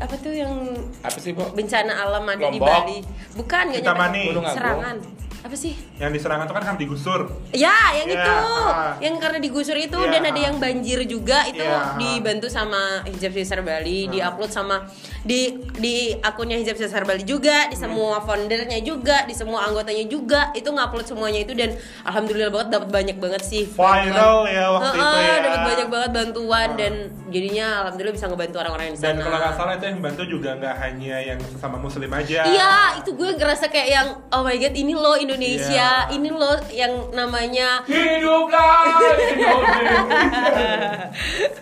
apa 0.00 0.14
tuh 0.16 0.32
yang 0.32 0.72
Apa 1.04 1.18
sih, 1.20 1.36
Bu? 1.36 1.44
bencana 1.52 2.00
alam 2.00 2.24
ada 2.24 2.48
di 2.48 2.56
Lombok. 2.56 2.64
Bali. 2.64 2.98
Bukan 3.36 3.64
nggak 3.76 3.82
nyampe 3.84 4.20
serangan. 4.56 4.96
Apa 5.40 5.54
sih? 5.54 5.72
yang 5.96 6.10
diserang 6.10 6.40
itu 6.40 6.50
kan 6.50 6.62
kan 6.62 6.76
digusur 6.76 7.28
Ya, 7.50 7.72
yang 7.94 8.08
Ya, 8.08 8.16
itu. 8.16 8.32
ah. 8.32 8.92
Yang 8.98 9.14
karena 9.18 9.38
digusur 9.38 9.74
itu 9.74 9.98
Ya. 9.98 10.10
dan 10.10 10.22
ada 10.26 10.40
yang 10.40 10.56
banjir 10.56 11.00
juga 11.04 11.44
itu 11.44 11.60
Ya. 11.60 11.92
dibantu 11.94 12.46
sama 12.46 13.04
Hijab 13.04 13.32
Sister 13.32 13.60
Bali, 13.60 14.04
Ah. 14.04 14.10
diupload 14.10 14.48
sama 14.48 14.84
di 15.20 15.52
di 15.74 15.96
akunnya 16.18 16.56
Hijab 16.56 16.76
Sister 16.76 17.02
Bali 17.02 17.22
juga, 17.22 17.66
di 17.66 17.74
Hmm. 17.74 17.84
semua 17.86 18.16
foundernya 18.18 18.80
juga, 18.80 19.24
di 19.24 19.32
semua 19.32 19.64
anggotanya 19.64 20.04
juga. 20.06 20.52
Itu 20.52 20.70
ngupload 20.70 21.06
semuanya 21.06 21.40
itu 21.40 21.52
dan 21.52 21.72
alhamdulillah 22.02 22.48
banget 22.50 22.68
dapat 22.70 22.88
banyak 22.90 23.16
banget 23.16 23.42
sih. 23.42 23.64
viral 23.66 24.44
ya 24.46 24.66
waktu 24.70 24.96
itu 24.98 25.18
ya 25.20 25.34
dapat 25.42 25.60
banyak 25.66 25.88
banget 25.88 26.10
bantuan 26.12 26.68
Ah. 26.68 26.76
dan 26.76 26.92
jadinya 27.28 27.66
alhamdulillah 27.80 28.14
bisa 28.14 28.26
ngebantu 28.26 28.56
orang-orang 28.58 28.86
di 28.88 28.98
sana. 28.98 29.08
dan 29.10 29.16
kalau 29.20 29.38
nggak 29.38 29.54
salah 29.54 29.72
itu 29.74 29.84
yang 29.86 30.00
bantu 30.00 30.22
juga 30.26 30.50
nggak 30.54 30.74
hanya 30.78 31.16
yang 31.22 31.38
sesama 31.42 31.76
muslim 31.76 32.10
aja 32.10 32.40
Iya, 32.42 32.72
itu 32.98 33.10
gue 33.12 33.28
ngerasa 33.32 33.66
kayak 33.66 33.88
yang 33.88 34.08
oh 34.28 34.42
my 34.42 34.56
god 34.56 34.74
ini 34.74 34.92
loh 34.92 35.14
Indonesia, 35.32 35.90
Iya. 36.02 36.10
ini 36.10 36.28
loh 36.28 36.58
yang 36.68 36.92
namanya 37.10 37.68
Hiduplah 37.84 38.82
Indonesia. 38.84 39.52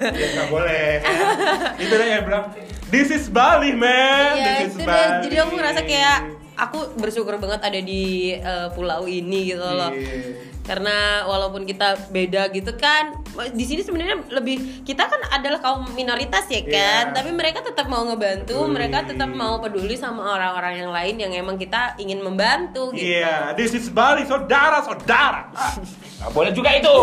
ya 0.01 0.27
nggak 0.31 0.49
boleh 0.49 0.91
itu 1.83 1.95
dia 1.95 2.09
yang 2.11 2.25
bilang 2.25 2.45
this 2.89 3.09
is 3.09 3.29
Bali 3.29 3.73
man 3.73 4.35
Iya 4.35 4.53
this 4.63 4.73
is 4.73 4.75
itu 4.75 4.81
deh. 4.81 4.87
Bali 4.87 5.21
Jadi 5.25 5.37
aku 5.39 5.53
ngerasa 5.55 5.81
kayak 5.83 6.19
aku 6.57 6.79
bersyukur 6.97 7.37
banget 7.37 7.61
ada 7.63 7.81
di 7.81 8.05
eh, 8.35 8.69
pulau 8.73 9.05
ini 9.05 9.49
gitu 9.49 9.63
loh. 9.63 9.91
Iya. 9.91 10.49
Karena 10.65 10.97
walaupun 11.25 11.65
kita 11.65 11.97
beda 12.09 12.51
gitu 12.51 12.77
kan, 12.77 13.17
di 13.49 13.63
sini 13.63 13.81
sebenarnya 13.81 14.27
lebih 14.31 14.83
kita 14.83 15.05
kan 15.05 15.21
adalah 15.31 15.59
kaum 15.59 15.87
minoritas 15.93 16.45
ya 16.47 16.63
kan, 16.63 17.11
Iya. 17.11 17.15
tapi 17.15 17.31
mereka 17.31 17.63
tetap 17.63 17.87
mau 17.87 18.03
ngebantu, 18.03 18.59
Peduli. 18.59 18.75
mereka 18.75 19.07
tetap 19.07 19.31
mau 19.31 19.59
peduli 19.59 19.95
sama 19.95 20.35
orang-orang 20.35 20.75
yang 20.77 20.91
lain 20.91 21.15
yang 21.17 21.33
emang 21.37 21.55
kita 21.55 21.95
ingin 21.97 22.19
membantu 22.19 22.91
gitu. 22.91 23.07
Iya, 23.19 23.55
this 23.55 23.73
is 23.73 23.87
Bali, 23.89 24.25
saudara, 24.25 24.83
saudara. 24.83 25.47
Nggak 26.19 26.33
boleh 26.35 26.51
juga 26.51 26.71
itu. 26.75 26.97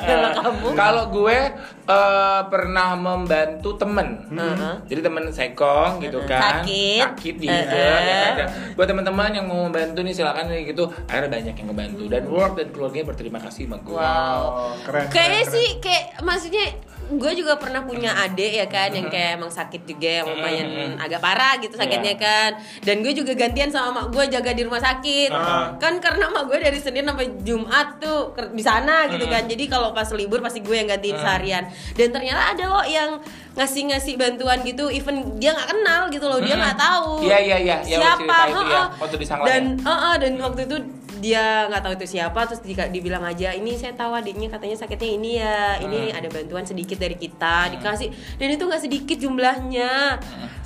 Kalau 0.00 0.30
kamu? 0.32 0.66
Kalau 0.72 1.04
gue 1.12 1.38
eh, 1.84 2.40
pernah 2.48 2.96
membantu 2.96 3.76
temen. 3.76 4.08
Heeh. 4.32 4.74
Jadi 4.88 5.00
temen 5.02 5.24
sekong 5.28 6.00
gitu 6.00 6.24
kan. 6.24 6.64
Sakit. 6.64 7.04
Sakit 7.04 7.34
di 7.36 7.48
Heeh. 7.52 7.68
ya 7.68 8.28
kan? 8.32 8.48
Buat 8.72 8.88
teman-teman 8.88 9.30
yang 9.36 9.44
mau 9.44 9.68
membantu 9.68 10.00
nih 10.00 10.16
silakan 10.16 10.48
gitu. 10.64 10.88
Akhirnya 11.04 11.30
banyak 11.30 11.54
yang 11.54 11.68
ngebantu 11.68 12.04
dan 12.08 12.22
work 12.28 12.52
dan 12.56 12.66
keluarganya 12.72 13.06
berterima 13.06 13.38
kasih 13.44 13.68
sama 13.68 13.76
gue. 13.84 13.92
Wow. 13.92 14.72
Keren, 14.88 15.01
Kayaknya 15.08 15.42
sih 15.48 15.66
kayak 15.78 16.04
maksudnya 16.20 16.66
gue 17.12 17.32
juga 17.34 17.60
pernah 17.60 17.84
punya 17.84 18.08
adik 18.16 18.56
ya 18.56 18.64
kan 18.64 18.88
yang 18.88 19.04
kayak 19.06 19.36
emang 19.36 19.52
sakit 19.52 19.84
juga 19.84 20.08
yang 20.08 20.26
lumayan 20.26 20.64
agak 20.96 21.20
parah 21.20 21.60
gitu 21.60 21.76
sakitnya 21.76 22.16
Iya. 22.16 22.24
kan. 22.24 22.50
Dan 22.80 23.04
gue 23.04 23.12
juga 23.12 23.32
gantian 23.34 23.68
sama 23.68 23.92
mak 23.92 24.06
gue 24.08 24.24
jaga 24.30 24.50
di 24.50 24.64
rumah 24.64 24.80
sakit. 24.80 25.28
Ah. 25.28 25.76
kan 25.76 26.00
karena 26.00 26.26
mak 26.26 26.48
gue 26.48 26.56
dari 26.56 26.78
Senin 26.78 27.04
sampai 27.04 27.28
Jumat 27.42 28.00
tuh 28.00 28.32
di 28.50 28.64
sana 28.64 29.04
gitu 29.06 29.28
kan. 29.28 29.44
Jadi 29.44 29.64
kalau 29.66 29.92
pas 29.92 30.08
libur 30.10 30.40
pasti 30.40 30.64
gue 30.64 30.72
yang 30.72 30.88
gantiin 30.88 31.18
seharian. 31.18 31.68
Dan 31.92 32.08
ternyata 32.10 32.56
ada 32.56 32.64
loh 32.64 32.84
yang 32.86 33.20
ngasih-ngasih 33.52 34.16
bantuan 34.16 34.64
gitu 34.64 34.88
even 34.88 35.36
dia 35.36 35.52
nggak 35.52 35.68
kenal 35.68 36.08
gitu 36.08 36.24
loh 36.24 36.40
dia 36.40 36.56
nggak 36.56 36.72
tahu 36.74 37.20
Iya, 37.20 37.38
iya, 37.38 37.56
iya. 37.60 37.76
Ya, 37.84 37.98
siapa. 38.00 38.24
cerita 38.24 38.44
itu 38.48 38.62
ya, 38.64 38.82
waktu 38.96 39.16
di 39.20 39.26
dan 39.28 39.62
ya. 39.76 39.84
Heeh, 39.84 40.14
dan 40.16 40.32
waktu 40.40 40.60
itu 40.64 40.76
dia 41.22 41.70
nggak 41.70 41.80
tahu 41.80 41.92
itu 41.94 42.06
siapa 42.12 42.40
terus 42.42 42.58
di- 42.60 42.74
dibilang 42.74 43.22
aja 43.22 43.54
ini 43.54 43.78
saya 43.78 43.94
tahu 43.94 44.10
adiknya 44.12 44.50
katanya 44.50 44.74
sakitnya 44.74 45.08
ini 45.08 45.30
ya 45.38 45.78
ini 45.78 46.10
Hmm. 46.10 46.18
ada 46.18 46.28
bantuan 46.28 46.66
sedikit 46.66 46.98
dari 46.98 47.14
kita 47.14 47.70
dikasih. 47.70 48.10
Dan 48.36 48.48
itu 48.50 48.62
nggak 48.62 48.82
sedikit 48.82 49.16
jumlahnya. 49.16 50.18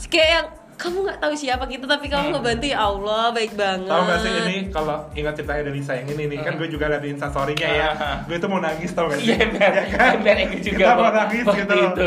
Kayak 0.08 0.28
yang 0.32 0.46
kamu 0.76 0.96
nggak 1.02 1.18
tahu 1.18 1.32
siapa 1.32 1.64
kita 1.64 1.84
tapi 1.84 2.06
kamu 2.06 2.30
ngebantu 2.30 2.66
ya 2.66 2.78
Allah 2.82 3.24
baik 3.30 3.52
banget 3.54 3.88
Tahu 3.88 4.02
gak 4.02 4.18
sih 4.20 4.32
ini 4.38 4.56
kalau 4.68 4.96
ingat 5.10 5.34
ceritanya 5.34 5.62
dari 5.66 5.80
saya 5.80 5.98
yang 6.00 6.10
ini 6.12 6.24
nih 6.28 6.38
kan 6.38 6.52
gue 6.54 6.68
juga 6.68 6.84
liat 6.86 7.00
di 7.00 7.10
instastorynya 7.10 7.68
ya 7.70 7.88
Ah. 7.88 8.16
gue 8.22 8.36
tuh 8.36 8.46
mau 8.46 8.58
nangis 8.58 8.92
tau 8.92 9.06
gak 9.06 9.18
sih 9.18 9.32
Iya, 9.32 9.46
benar. 9.48 9.72
Benar, 10.20 10.36
itu 10.38 10.58
juga, 10.68 10.78
kita 10.78 10.92
mau 10.94 11.10
nangis 11.10 11.44
Waktu 11.44 11.58
gitu 11.58 11.74
itu. 11.80 12.06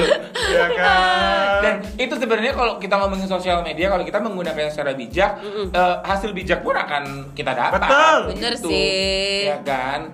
ya 0.51 0.65
kan 0.71 1.59
Dan 1.59 1.75
itu 1.97 2.13
sebenarnya 2.15 2.53
kalau 2.53 2.73
kita 2.77 2.95
ngomongin 2.95 3.27
sosial 3.27 3.59
media, 3.61 3.87
kalau 3.87 4.03
kita 4.03 4.17
menggunakan 4.17 4.69
secara 4.69 4.93
bijak, 4.93 5.31
eh, 5.67 5.95
hasil 6.01 6.31
bijak 6.31 6.61
pun 6.61 6.71
akan 6.71 7.03
kita 7.33 7.51
dapat. 7.51 7.81
Betul. 7.81 8.17
Bener 8.31 8.53
Gitu. 8.55 8.69
sih. 8.69 9.43
Ya 9.45 9.57
kan? 9.59 10.13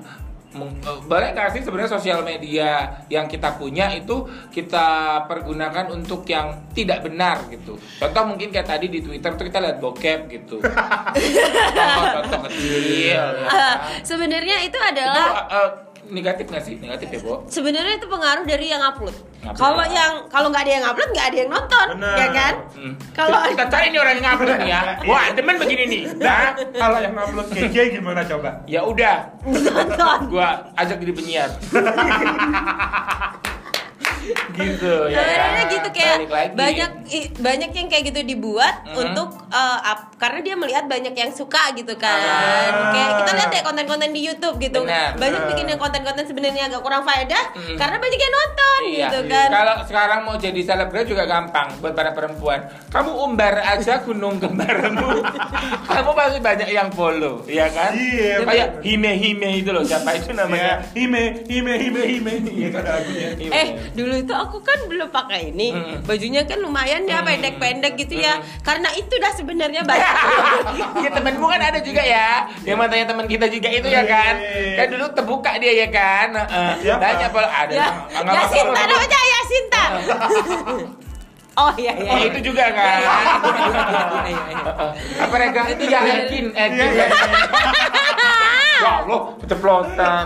Boleh 1.05 1.35
nggak 1.35 1.55
sih 1.55 1.61
sebenarnya 1.61 1.91
sosial 1.99 2.23
media 2.23 3.01
yang 3.11 3.27
kita 3.27 3.59
punya 3.59 3.91
itu 3.91 4.25
kita 4.49 5.21
pergunakan 5.27 5.91
untuk 5.91 6.23
yang 6.27 6.71
tidak 6.71 7.03
benar 7.03 7.45
gitu. 7.51 7.75
Contoh 7.75 8.23
mungkin 8.27 8.49
kayak 8.51 8.67
tadi 8.67 8.87
di 8.87 9.03
Twitter 9.03 9.35
tuh 9.35 9.45
kita 9.47 9.59
lihat 9.59 9.77
bokep 9.83 10.19
gitu. 10.31 10.63
Contoh-contoh 11.77 12.39
kecil. 12.49 12.79
ya 13.15 13.23
kan? 13.47 13.77
sebenarnya 14.03 14.63
itu 14.63 14.75
Itu 14.75 14.83
adalah 14.83 15.47
eh, 15.47 15.69
negatif 16.07 16.45
nggak 16.45 16.61
sih? 16.61 16.77
Negatif 16.77 17.07
ya, 17.09 17.19
Bo? 17.19 17.41
sebenarnya 17.47 17.95
itu 17.95 18.05
pengaruh 18.05 18.43
dari 18.43 18.67
yang 18.67 18.81
upload 18.81 19.15
kalau 19.53 19.85
yang 19.85 20.25
kalau 20.25 20.49
nggak 20.49 20.65
ada 20.65 20.73
yang 20.73 20.83
upload 20.83 21.09
nggak 21.11 21.27
ada 21.29 21.37
yang 21.37 21.49
nonton 21.49 21.87
Bener. 21.93 22.15
ya 22.17 22.27
kan 22.31 22.53
Hmm. 22.75 22.93
kalau 23.13 23.37
kita 23.45 23.63
cari 23.67 23.87
nih 23.87 23.99
orang 23.99 24.13
yang 24.15 24.33
upload 24.33 24.57
nih 24.57 24.67
ya. 24.67 24.81
Wah, 25.09 25.23
demen 25.31 25.55
begini 25.55 25.83
nih. 25.85 26.01
Nah, 26.17 26.51
kalau 26.73 26.97
yang 26.97 27.13
upload 27.13 27.47
kece 27.49 27.81
gimana 27.91 28.21
coba 28.21 28.49
ya 28.65 28.81
udah, 28.81 29.17
nonton 29.69 30.17
gua 30.27 30.49
ajak 30.75 30.97
jadi 30.97 31.13
penyiar. 31.13 31.49
gitu 34.51 34.93
ya. 35.07 35.17
Sebenarnya 35.17 35.63
gitu 35.69 35.89
kayak 35.91 36.17
banyak 36.51 36.91
banyak 37.38 37.69
yang 37.71 37.88
kayak 37.88 38.03
gitu 38.05 38.21
dibuat 38.25 38.75
Mhm. 38.85 38.95
untuk 38.97 39.29
uh, 39.47 39.79
up- 39.83 40.15
karena 40.15 40.39
dia 40.41 40.55
melihat 40.55 40.85
banyak 40.85 41.11
yang 41.11 41.31
suka 41.31 41.71
gitu 41.73 41.93
kan. 41.95 42.17
Ah. 42.71 42.91
Kayak 42.91 43.11
kita 43.19 43.31
lihat 43.33 43.51
ya 43.51 43.61
konten-konten 43.61 44.09
di 44.09 44.21
YouTube 44.23 44.55
gitu. 44.57 44.81
Benar. 44.81 45.15
Banyak 45.15 45.41
bikin 45.49 45.65
yang 45.67 45.77
konten-konten 45.77 46.23
sebenarnya 46.23 46.67
agak 46.67 46.81
kurang 46.81 47.03
faedah 47.03 47.43
Mhm. 47.53 47.75
karena 47.75 47.97
banyak 47.97 48.19
yang 48.19 48.33
nonton 48.33 48.79
Iya. 48.81 48.93
gitu 49.01 49.19
kan. 49.27 49.47
Kalau 49.51 49.75
sekarang 49.85 50.19
mau 50.23 50.35
jadi 50.35 50.61
selebgram 50.61 51.05
juga 51.05 51.23
gampang 51.25 51.67
buat 51.79 51.93
para 51.93 52.11
perempuan. 52.11 52.59
Kamu 52.89 53.11
umbar 53.21 53.53
aja 53.61 54.01
gunung 54.01 54.38
kembarmu. 54.38 55.21
Kamu 55.95 56.11
pasti 56.11 56.39
banyak 56.39 56.69
yang 56.69 56.89
follow, 56.89 57.43
ya 57.45 57.67
kan? 57.67 57.91
Iya, 57.91 58.41
Kayak 58.41 58.67
bener. 58.71 58.83
hime 58.83 59.11
hime 59.15 59.49
itu 59.55 59.69
loh, 59.69 59.83
siapa 59.83 60.11
itu 60.13 60.31
namanya? 60.31 60.63
ya 60.65 60.75
hime 60.93 61.23
hime 61.45 61.73
hime 61.77 62.01
hime 62.07 62.31
iya 62.47 62.67
kan 62.69 62.81
ada 62.81 62.91
lagunya 62.95 63.29
Hime. 63.35 63.51
Eh, 63.53 63.67
dulu 63.93 64.14
itu 64.17 64.32
aku 64.32 64.58
kan 64.60 64.80
belum 64.86 65.08
pakai 65.08 65.49
ini. 65.49 65.71
Mhm. 65.71 65.95
Bajunya 66.04 66.41
kan 66.43 66.58
lumayan 66.58 67.04
ya 67.04 67.19
Mhm. 67.19 67.28
pendek-pendek 67.28 67.93
gitu 67.97 68.15
ya. 68.17 68.36
Mhm. 68.36 68.62
Karena 68.62 68.89
itu 68.91 69.13
dah 69.13 69.32
sebenarnya 69.32 69.82
banyak. 69.89 70.13
Iya 70.97 71.10
temenmu 71.12 71.45
kan 71.45 71.62
ada 71.62 71.80
juga 71.80 71.99
ya 71.99 72.47
Yang 72.62 72.78
matanya 72.78 73.06
teman 73.08 73.25
kita 73.25 73.45
juga 73.47 73.67
itu 73.69 73.88
ya 73.88 74.04
kan 74.04 74.34
Iya. 74.36 74.75
Kan 74.75 74.88
dulu 74.89 75.06
terbuka 75.12 75.51
dia 75.58 75.73
ya 75.75 75.88
kan 75.88 76.28
Heeh. 76.36 76.71
Siapa? 76.82 76.99
Banyak 76.99 77.30
pol 77.30 77.43
ada 77.43 77.71
ya, 77.71 77.88
Yasinta 78.15 78.71
apa-apa. 78.73 78.88
namanya 78.88 79.19
Yasinta. 79.25 79.84
Oh 81.56 81.71
iya 81.73 81.95
iya. 81.95 82.12
Oh 82.12 82.19
iya. 82.19 82.28
itu 82.28 82.51
juga 82.51 82.67
kan? 82.67 82.99
Iya, 84.28 84.43
iya. 84.51 84.63
Apa 85.23 85.36
Rega? 85.39 85.63
Itu 85.71 85.84
ya 85.88 85.99
Edkin. 86.04 86.51
Ya 88.75 88.91
Allah, 89.03 89.21
keceplosan. 89.39 90.23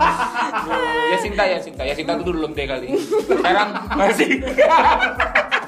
Ya 1.10 1.16
Sinta, 1.22 1.44
ya 1.46 1.58
Sinta, 1.62 1.82
ya 1.86 1.94
Sinta 1.94 2.12
itu 2.18 2.24
dulu 2.26 2.46
belum 2.46 2.52
deh 2.56 2.66
kali. 2.66 2.88
Sekarang 3.28 3.68
masih. 3.94 4.30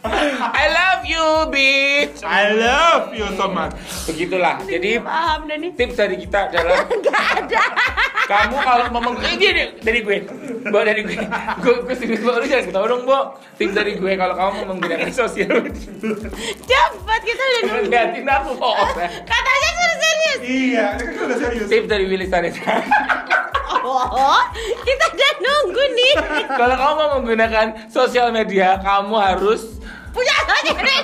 I 0.00 0.66
love 0.68 1.02
you, 1.04 1.24
bitch. 1.48 2.22
I 2.22 2.52
love 2.52 3.10
you 3.10 3.26
so 3.34 3.48
much. 3.48 3.74
Begitulah. 4.04 4.62
Jadi 4.62 4.98
Paham 4.98 5.44
dah 5.44 5.56
nih. 5.56 5.70
tips 5.74 5.96
dari 5.96 6.16
kita 6.16 6.48
adalah 6.48 6.86
Gak 7.04 7.18
ada. 7.40 7.62
kamu 8.28 8.56
kalau 8.58 8.84
ngomong 8.92 9.14
eh, 9.18 9.34
dia, 9.34 9.50
dia 9.50 9.66
dari 9.78 10.04
gue 10.04 10.20
bawa 10.68 10.84
dari 10.84 11.00
gue 11.00 11.16
gue 11.58 11.74
gue 11.80 11.94
serius 11.96 12.20
bawa 12.20 12.38
lu 12.38 12.46
jangan 12.46 12.64
ketawa 12.68 12.86
dong 12.86 13.02
bo 13.02 13.18
tips 13.56 13.72
dari 13.72 13.96
gue 13.96 14.12
kalau 14.14 14.36
kamu 14.36 14.52
mau 14.60 14.76
menggunakan 14.76 15.08
sosial 15.10 15.48
media 15.58 15.88
Cepet 16.60 17.20
kita 17.24 17.42
udah 17.42 17.60
nunggu. 17.64 17.88
liatin 17.88 18.28
aku 18.28 18.50
kok 18.52 18.74
Katanya 19.24 19.68
suruh 19.72 19.96
serius. 19.98 20.38
Iya, 20.44 20.84
ini 20.94 21.04
kan 21.08 21.22
udah 21.24 21.38
serius. 21.40 21.66
tips 21.66 21.88
dari 21.88 22.04
Willy 22.04 22.26
Starita 22.28 22.72
Oh, 23.80 24.40
kita 24.78 25.04
udah 25.08 25.32
nunggu 25.40 25.84
nih. 25.88 26.14
kalau 26.46 26.74
kamu 26.76 26.92
mau 26.94 27.08
menggunakan 27.16 27.66
sosial 27.88 28.28
media 28.28 28.76
kamu 28.78 29.16
harus 29.16 29.77
Punya 30.12 30.34
nih. 30.84 31.00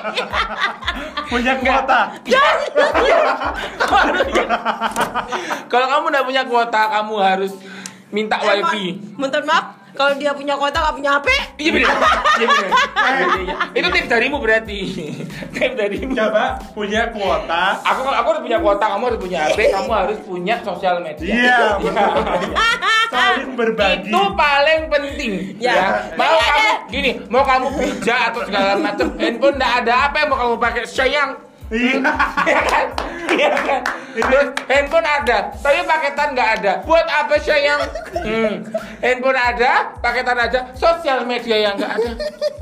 Punya 1.28 1.52
kuota. 1.58 2.00
kalau 5.68 5.86
kamu 5.90 6.04
udah 6.12 6.22
punya 6.22 6.42
kuota 6.46 6.82
kamu 7.00 7.14
harus 7.18 7.52
minta 8.14 8.38
wifi 8.38 9.02
Mentor 9.18 9.42
maaf, 9.42 9.83
kalau 9.94 10.12
dia 10.18 10.34
punya 10.34 10.54
kuota 10.58 10.78
gak 10.82 10.94
punya 10.98 11.10
HP, 11.16 11.28
iya 11.62 11.70
bener 11.70 11.86
iya 12.40 12.46
bener 12.50 12.70
Iya, 13.04 13.14
iya, 13.14 13.26
iya. 13.46 13.56
itu 13.78 13.88
tips 13.94 14.08
darimu 14.10 14.36
berarti 14.42 14.78
tips 15.54 15.74
darimu 15.78 16.12
Coba 16.14 16.58
punya 16.74 17.02
kuota. 17.14 17.64
Aku 17.84 18.00
aku 18.06 18.28
harus 18.34 18.42
punya 18.42 18.58
kuota, 18.58 18.84
kamu 18.90 19.02
harus 19.12 19.20
punya 19.22 19.38
HP, 19.46 19.58
kamu 19.70 19.90
harus 19.92 20.18
punya 20.26 20.54
sosial 20.66 20.96
media. 20.98 21.34
Iya, 21.34 21.58
betul. 21.78 22.12
Saling 23.14 23.52
berbagi. 23.54 24.10
Itu 24.10 24.22
paling 24.34 24.80
penting. 24.90 25.32
Ya. 25.62 25.74
Ya. 25.74 25.86
Mau 26.18 26.34
kamu 26.38 26.70
gini, 26.90 27.10
mau 27.30 27.44
kamu 27.46 27.66
bijak 27.78 28.20
atau 28.32 28.42
segala 28.46 28.74
macam, 28.78 29.06
handphone 29.14 29.54
enggak 29.58 29.72
ada 29.84 29.94
apa 30.10 30.16
yang 30.22 30.28
mau 30.32 30.38
kamu 30.38 30.54
pakai 30.58 30.82
sayang. 30.88 31.30
Iya. 31.74 31.98
Iya 32.44 32.60
kan? 32.62 32.86
Iya 33.34 33.50
kan? 33.56 33.80
Terus 34.14 34.46
handphone 34.64 35.02
ada, 35.02 35.50
tapi 35.58 35.82
paketan 35.82 36.28
nggak 36.32 36.50
ada. 36.60 36.72
Buat 36.86 37.02
apa 37.04 37.34
sayang? 37.36 37.82
Hmm. 38.14 38.62
Handphone 39.02 39.34
ada, 39.34 39.90
paketan 39.98 40.38
ada, 40.38 40.70
sosial 40.72 41.26
media 41.26 41.56
yang 41.60 41.74
nggak 41.74 41.92
ada. 41.92 42.10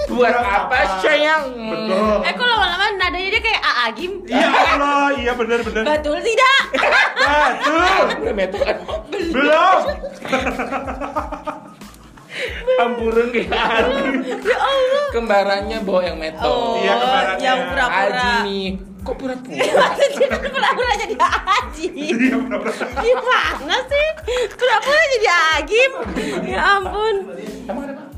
Buat 0.09 0.33
apa 0.33 0.79
sayang? 0.99 1.53
Hmm. 1.53 1.69
Betul. 1.69 2.17
eh 2.25 2.33
kok 2.33 2.47
lama-lama 2.47 2.85
nadanya 2.97 3.29
dia 3.29 3.43
kayak 3.43 3.61
AA 3.61 3.87
Gim? 3.93 4.13
Iya 4.25 4.47
Allah, 4.49 5.07
iya 5.15 5.33
benar 5.35 5.59
benar. 5.61 5.83
Betul 5.85 6.17
tidak? 6.25 6.61
Betul. 7.13 8.05
Kan? 8.57 8.77
Belum. 9.29 9.81
Amburun 12.81 13.29
kayak 13.29 13.53
ya 13.53 14.57
Allah. 14.57 15.05
Kembarannya 15.13 15.79
bawa 15.85 16.01
yang 16.01 16.17
metal. 16.17 16.49
Oh, 16.49 16.81
Iya, 16.81 16.95
kemarinnya. 16.97 17.45
yang 17.45 17.59
pura-pura. 17.69 18.09
Ajimi. 18.09 18.63
Kok 19.03 19.15
pura-pura? 19.19 19.59
Dia 20.15 20.39
pura-pura 20.39 20.93
jadi 20.95 21.17
Aji. 21.19 21.87
Iya 21.91 22.37
benar. 22.39 22.61
Gimana 23.03 23.77
sih? 23.91 24.09
Pura-pura 24.55 25.03
jadi 25.19 25.29
Agim. 25.59 25.93
Ya 26.47 26.61
ampun. 26.79 27.15
Emang 27.67 27.85
ada 27.91 27.95
apa? 27.99 28.13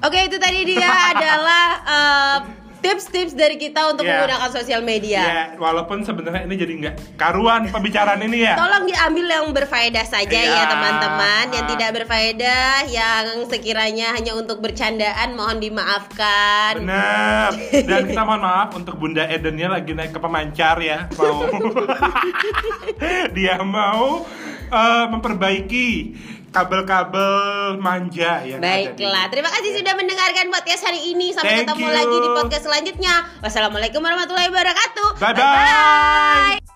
Oke, 0.00 0.18
itu 0.28 0.36
tadi 0.40 0.60
dia 0.64 0.88
adalah 1.12 1.64
eh, 1.84 2.36
tips-tips 2.80 3.32
dari 3.32 3.54
kita 3.54 3.92
untuk 3.92 4.02
Iya. 4.02 4.16
menggunakan 4.16 4.50
sosial 4.50 4.80
media. 4.80 5.20
Ya, 5.20 5.42
walaupun 5.54 6.00
sebenarnya 6.00 6.44
ini 6.44 6.56
jadi 6.56 6.72
nggak 6.76 6.94
karuan 7.14 7.68
pembicaraan 7.68 8.20
ini 8.20 8.44
ya. 8.44 8.56
Tolong 8.56 8.84
diambil 8.84 9.26
yang 9.30 9.46
berfaedah 9.50 10.04
saja 10.04 10.32
ya 10.34 10.48
Iya. 10.50 10.62
teman-teman 10.66 11.44
Yang 11.50 11.66
tidak 11.70 11.90
berfaedah 11.94 12.72
Yang 12.86 13.26
sekiranya 13.46 14.06
hanya 14.12 14.32
untuk 14.32 14.58
bercandaan 14.58 15.32
Mohon 15.32 15.58
dimaafkan 15.60 16.72
Benar. 16.80 17.50
Dan 17.88 18.00
kita 18.06 18.22
mohon 18.22 18.40
maaf 18.40 18.70
untuk 18.72 18.96
Bunda 18.96 19.24
Edennya 19.24 19.68
lagi 19.68 19.92
naik 19.92 20.10
ke 20.10 20.20
pemancar 20.20 20.80
ya. 20.80 21.06
Mau 21.14 21.44
dia 23.36 23.60
mau 23.60 24.24
eh, 24.70 25.04
memperbaiki 25.08 25.88
kabel-kabel 26.50 27.78
manja 27.78 28.42
di- 28.42 28.58
Baiklah, 28.58 29.30
terima 29.30 29.50
kasih 29.50 29.78
sudah 29.78 29.94
mendengarkan 29.94 30.50
podcast 30.50 30.82
hari 30.84 31.14
ini. 31.14 31.30
Sampai 31.30 31.62
Thank 31.62 31.70
ketemu 31.70 31.86
you. 31.86 31.94
lagi 31.94 32.16
di 32.18 32.28
podcast 32.34 32.64
selanjutnya. 32.66 33.14
Wassalamualaikum 33.40 34.00
warahmatullahi 34.02 34.50
wabarakatuh. 34.50 35.08
Bye-bye. 35.18 36.69